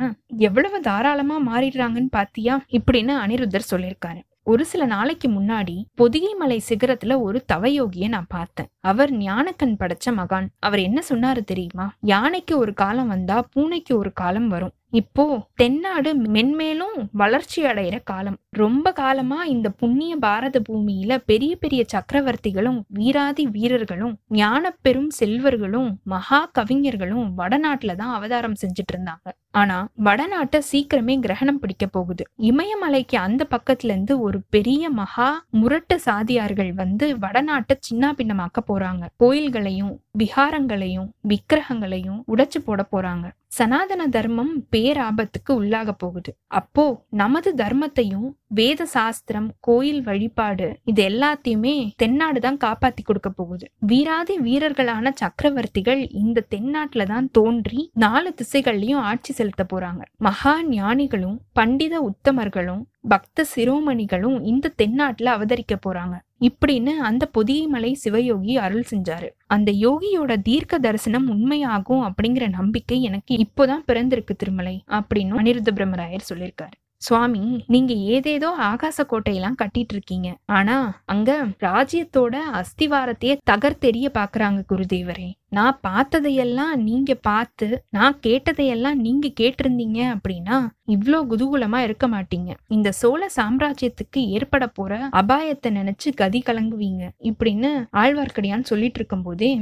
எவ்வளவு 0.49 0.81
தாராளமா 0.81 1.39
மாறிடுறாங்கன்னு 1.49 2.13
பாத்தியா? 2.19 2.57
இப்படின்னு 2.71 3.15
அனிருத்தர் 3.25 3.71
சொல்லியிருக்காரு. 3.73 4.07
ஒரு 4.49 4.65
சில 4.65 4.85
நாளைக்கு 4.85 5.29
முன்னாடி 5.29 5.85
பொதிகை 5.95 6.35
மலை 6.35 6.63
சிகரத்துல 6.69 7.21
ஒரு 7.21 7.45
தவயோகிய 7.53 8.09
நான் 8.09 8.29
பார்த்தேன். 8.29 8.69
அவர் 8.81 9.13
ஞானக்கண் 9.13 9.77
படைச்ச 9.79 10.11
மகான். 10.11 10.47
அவர் 10.59 10.79
என்ன 10.79 11.03
சொன்னாரு 11.09 11.45
தெரியுமா? 11.45 11.87
யானைக்கு 12.01 12.59
ஒரு 12.59 12.75
காலம் 12.75 13.09
வந்தா 13.09 13.49
பூனைக்கு 13.51 13.97
ஒரு 13.97 14.13
காலம் 14.13 14.49
வரும். 14.49 14.75
இப்போ 14.93 15.25
தென்னாடு 15.55 16.11
மென்மேலும் 16.35 17.09
வளர்ச்சி 17.13 17.65
அடைகிற 17.65 17.97
காலம். 18.05 18.39
ரொம்ப 18.51 18.93
காலமா 18.93 19.45
இந்த 19.45 19.69
புண்ணிய 19.71 20.17
பாரத 20.17 20.61
பூமியில 20.69 21.19
பெரிய 21.27 21.57
பெரிய 21.57 21.85
சக்கரவர்த்திகளும் 21.93 22.79
வீராதி 22.89 23.47
வீரர்களும் 23.47 24.15
ஞான 24.29 24.71
பெரும் 24.83 25.11
செல்வர்களும் 25.11 25.91
மகா 26.05 26.51
கவிஞர்களும் 26.59 27.27
வடநாட்டுல 27.37 27.97
தான் 27.97 28.15
அவதாரம் 28.15 28.57
செஞ்சுட்டு 28.63 28.95
இருந்தாங்க. 28.95 29.29
ஆனா 29.51 29.77
வடநாட்டை 30.05 30.61
சீக்கிரமே 30.71 31.15
கிரகணம் 31.21 31.59
பிடிக்க 31.59 31.87
போகுது. 31.87 32.25
இமயமலைக்கு 32.51 33.17
அந்த 33.17 33.47
பக்கத்துல 33.51 33.93
இருந்து 33.95 34.21
ஒரு 34.21 34.41
பெரிய 34.51 34.91
மகா 34.91 35.29
முரட்டு 35.51 36.01
சாதியார்கள் 36.01 36.73
வந்து 36.73 37.19
வடநாட்டை 37.19 37.77
சின்ன 37.81 38.13
பின்னமாக்க 38.13 38.59
போறாங்க. 38.69 39.05
கோயில்களையும் 39.17 39.95
விகாரங்களையும் 40.19 41.09
விக்கிரகங்களையும் 41.29 42.25
உடைச்சு 42.37 42.59
போட 42.65 42.87
போறாங்க. 42.93 43.27
சனாதன 43.49 44.09
தர்மம் 44.09 44.67
பேராபத்துக்கு 44.73 45.53
உள்ளாக 45.53 45.91
போகுது. 45.99 46.37
அப்போ 46.47 47.05
நமது 47.11 47.55
தர்மத்தையும் 47.55 48.38
வேத 48.51 48.87
சாஸ்திரம் 48.87 49.49
கோயில் 49.61 50.03
வழிபாடு 50.03 50.69
இது 50.85 51.03
எல்லாத்தையுமே 51.09 51.75
தென்னாடு 51.97 52.41
தான் 52.41 52.57
காப்பாத்தி 52.57 53.03
கொடுக்க 53.03 53.31
போகுது. 53.31 53.67
வீராதி 53.79 54.39
வீரர்களான 54.39 55.13
சக்கரவர்த்திகள் 55.23 56.09
இந்த 56.23 56.45
தென்னாட்டுல 56.55 57.07
தான் 57.07 57.29
தோன்றி 57.31 57.91
நாலு 58.05 58.35
திசைகள்லயும் 58.41 59.05
ஆட்சி 59.11 59.33
செலுத்த 59.33 59.65
போறாங்க. 59.73 60.03
மகா 60.19 60.55
ஞானிகளும் 60.63 61.37
பண்டித 61.53 61.95
உத்தமர்களும் 62.11 62.83
பக்த 63.09 63.45
சிரோமணிகளும் 63.55 64.39
இந்த 64.43 64.73
தென்னாட்டுல 64.83 65.35
அவதரிக்க 65.37 65.75
போறாங்க. 65.87 66.17
இப்படின்னு 66.41 66.93
அந்த 67.11 67.31
பொதியமலை 67.37 67.93
சிவயோகி 68.05 68.57
அருள் 68.59 68.89
செஞ்சாரு. 68.91 69.29
அந்த 69.47 69.71
யோகியோட 69.73 70.33
தீர்க்க 70.43 70.79
தரிசனம் 70.79 71.29
உண்மையாகும் 71.31 72.05
அப்படிங்கிற 72.09 72.49
நம்பிக்கை 72.49 73.03
எனக்கு 73.03 73.35
இப்போதான் 73.47 73.87
பிறந்திருக்கு 73.87 74.37
திருமலை 74.37 74.77
அப்படின்னு 74.91 75.41
அனிருத்த 75.43 75.73
பிரம்மராயர் 75.79 76.31
சொல்லியிருக்காரு. 76.31 76.77
சுவாமி 77.03 77.43
நீங்க 77.67 77.93
ஏதேதோ 78.15 78.49
ஆகாச 78.61 79.01
கோட்டையெல்லாம் 79.09 79.59
கட்டிட்டு 79.63 79.95
இருக்கீங்க 79.95 80.29
ஆனா 80.47 80.77
அங்க 81.05 81.31
ராஜ்யத்தோட 81.61 82.35
அஸ்திவாரத்தையே 82.61 83.35
தகர்த்தெறிய 83.51 84.09
பாக்குறாங்க 84.19 84.61
குருதேவரே. 84.69 85.29
நான் 85.49 85.79
பார்த்ததையெல்லாம் 85.83 86.75
நீங்க 86.89 87.15
பார்த்து 87.15 87.67
நான் 87.89 88.19
கேட்டதையெல்லாம் 88.27 88.99
நீங்க 89.07 89.29
கேட்டிருந்தீங்க 89.41 90.01
அப்படின்னா 90.15 90.57
இவ்வளோ 90.87 91.21
குதூகலமா 91.31 91.79
இருக்க 91.79 92.09
மாட்டீங்க. 92.09 92.51
இந்த 92.69 92.93
சோழ 92.93 93.29
சாம்ராஜ்யத்துக்கு 93.37 94.23
ஏற்பட 94.37 94.67
போற 94.69 94.93
அபாயத்தை 95.13 95.71
நினைச்சு 95.73 96.11
கதி 96.15 96.43
கலங்குவீங்க. 96.47 97.05
இப்படின்னு 97.25 97.71
ஆழ்வார்க்கடியான் 97.97 98.71
சொல்லிட்டு 98.73 99.01
இருக்கும் 99.01 99.23
போதே 99.23 99.53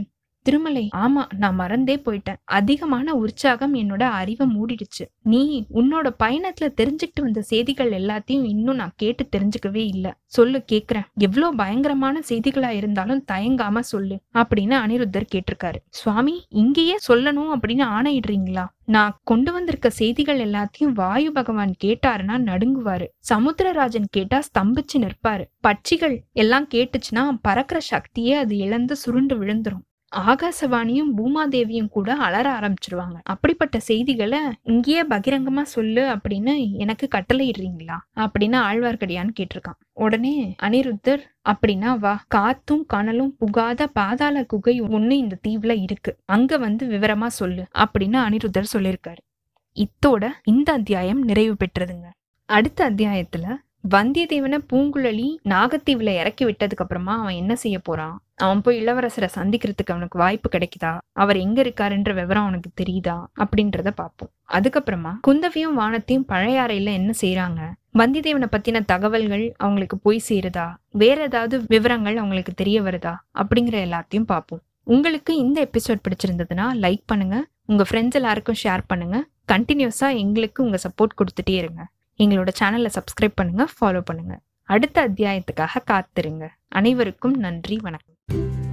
திருமலை. 0.46 0.84
ஆமா 0.96 1.22
நான் 1.38 1.54
மறந்தே 1.54 1.96
போயிட்டேன். 1.96 2.40
அதிகமான 2.58 3.14
உற்சாகம் 3.14 3.74
என்னோட 3.74 4.02
அறிவை 4.20 4.46
மூடிடுச்சு. 4.54 5.04
நீ 5.22 5.42
உன்னோட 5.74 6.06
பயணத்துல 6.24 6.68
தெரிஞ்சுக்கிட்டு 6.80 7.20
வந்த 7.20 7.42
செய்திகள் 7.42 7.90
எல்லாத்தையும் 7.90 8.46
இன்னும் 8.54 8.74
நான் 8.74 8.96
கேட்டு 8.96 9.28
தெரிஞ்சுக்கவே 9.36 9.82
இல்ல. 9.94 10.06
சொல்லு 10.36 10.58
கேக்குறேன். 10.72 11.06
எவ்வளோ 11.18 11.48
பயங்கரமான 11.50 12.22
செய்திகளா 12.28 12.70
இருந்தாலும் 12.80 13.24
தயங்காம 13.32 13.78
சொல்லு 13.92 14.16
அப்படின்னு 14.34 14.76
அனிருத்தர் 14.84 15.30
கேட்டிருக்காரு. 15.34 15.80
சுவாமி 15.90 16.34
இங்கேயே 16.48 16.96
சொல்லணும் 17.08 17.52
அப்படின்னு 17.54 17.84
ஆணையிடுறீங்களா? 17.96 18.64
நான் 18.86 19.18
கொண்டு 19.24 19.50
வந்திருக்க 19.52 19.90
செய்திகள் 19.90 20.40
எல்லாத்தையும் 20.40 20.92
வாயு 20.94 21.32
பகவான் 21.32 21.72
கேட்டாருன்னா 21.84 22.36
நடுங்குவாரு. 22.50 23.06
சமுத்திரராஜன் 23.28 24.10
கேட்டா 24.10 24.38
ஸ்தம்பிச்சு 24.48 24.96
நிற்பாரு. 24.98 25.44
பட்சிகள் 25.66 26.16
எல்லாம் 26.32 26.68
கேட்டுச்சுன்னா 26.74 27.24
பறக்கிற 27.42 27.80
சக்தியே 27.90 28.34
அது 28.42 28.56
இழந்து 28.56 28.96
சுருண்டு 28.96 29.36
விழுந்துரும். 29.40 29.84
ஆகாசவாணியும் 30.16 31.10
பூமாதேவியும் 31.16 31.88
கூட 31.88 32.14
அலற 32.14 32.58
ஆரம்பிச்சிருவாங்க. 32.60 33.16
அப்படிப்பட்ட 33.22 33.78
செய்திகளை 33.80 34.38
இங்கேயே 34.62 35.02
பகிரங்கமா 35.02 35.62
சொல்லு 35.62 36.02
அப்படின்னு 36.02 36.72
எனக்கு 36.72 37.08
கட்டளையிடுறீங்களா? 37.14 37.96
அப்படின்னு 38.16 38.56
ஆழ்வார்க்கடியான்னு 38.68 39.34
கேட்டிருக்கான். 39.40 39.78
உடனே 39.92 40.54
அனிருத்தர் 40.62 41.22
அப்படின்னா 41.44 41.98
வா. 41.98 42.24
காத்தும் 42.34 42.84
கனலும் 42.86 43.36
புகாத 43.38 43.86
பாதாள 43.86 44.44
குகை 44.44 44.82
ஒண்ணு 44.82 45.10
இந்த 45.10 45.38
தீவுல 45.48 45.82
இருக்கு. 45.82 46.16
அங்க 46.24 46.56
வந்து 46.56 46.86
விவரமா 46.86 47.26
சொல்லு 47.26 47.66
அப்படின்னு 47.78 48.18
அனிருத்தர் 48.26 48.72
சொல்லியிருக்காரு. 48.76 49.22
இத்தோட 49.76 50.28
இந்த 50.44 50.72
அத்தியாயம் 50.72 51.22
நிறைவு 51.22 51.56
பெற்றதுங்க. 51.64 52.06
அடுத்த 52.44 52.90
அத்தியாயத்துல 52.90 53.56
வந்தியத்தேவனை 53.90 54.58
பூங்குழலி 54.72 55.36
நாகத்தீவுல 55.44 56.08
இறக்கி 56.20 56.44
விட்டதுக்கு 56.44 56.76
அப்புறமா 56.76 57.20
அவன் 57.20 57.34
என்ன 57.34 57.56
செய்ய 57.56 57.78
போறான்? 57.78 58.20
அவன் 58.38 58.60
போய் 58.60 58.84
இளவரசரை 58.84 59.28
சந்திக்கிறதுக்கு 59.34 59.92
அவனுக்கு 59.92 60.18
வாய்ப்பு 60.18 60.48
கிடைக்குதா? 60.52 60.98
அவர் 61.12 61.36
எங்க 61.36 61.62
இருக்காருன்ற 61.62 62.14
விவரம் 62.14 62.42
அவனுக்கு 62.42 62.70
தெரியுதா? 62.82 63.16
அப்படின்றத 63.38 63.90
பார்ப்போம். 63.90 64.30
அதுக்கப்புறமா 64.52 65.12
குந்தவியும் 65.28 65.74
வானத்தையும் 65.74 66.24
பழைய 66.24 66.60
அறையில 66.60 66.92
என்ன 66.92 67.12
செய்யறாங்க 67.20 67.60
வந்தியத்தேவனை 67.98 68.48
பத்தின 68.52 68.84
தகவல்கள் 68.84 69.54
அவங்களுக்கு 69.56 69.98
போய் 69.98 70.22
சேருதா? 70.28 70.74
வேற 70.90 71.22
ஏதாவது 71.22 71.64
விவரங்கள் 71.68 72.16
அவங்களுக்கு 72.16 72.52
தெரிய 72.52 72.82
வருதா? 72.82 73.14
அப்படிங்கிற 73.34 73.76
எல்லாத்தையும் 73.86 74.26
பார்ப்போம். 74.26 74.62
உங்களுக்கு 74.82 75.36
இந்த 75.36 75.68
எபிசோட் 75.72 76.04
பிடிச்சிருந்ததுன்னா 76.08 76.66
லைக் 76.84 77.02
பண்ணுங்க. 77.06 77.46
உங்க 77.64 77.84
ஃப்ரெண்ட்ஸ் 77.90 78.18
எல்லாருக்கும் 78.20 78.60
ஷேர் 78.64 78.80
பண்ணுங்க. 78.86 79.26
கண்டினியூஸா 79.52 80.16
எங்களுக்கு 80.16 80.64
உங்க 80.64 80.78
சப்போர்ட் 80.88 81.16
கொடுத்துட்டே 81.20 81.54
இருங்க. 81.54 81.86
எங்களோட 82.18 82.48
சேனலை 82.60 82.90
சப்ஸ்கிரைப் 82.98 83.38
பண்ணுங்க 83.40 83.66
ஃபாலோ 83.80 84.00
பண்ணுங்க. 84.00 84.38
அடுத்த 84.62 85.08
அத்தியாயத்துக்காக 85.08 85.82
காத்திருங்க. 85.90 86.48
அனைவருக்கும் 86.68 87.34
நன்றி 87.34 87.78
வணக்கம். 87.82 88.15
Thank 88.28 88.56
you 88.56 88.65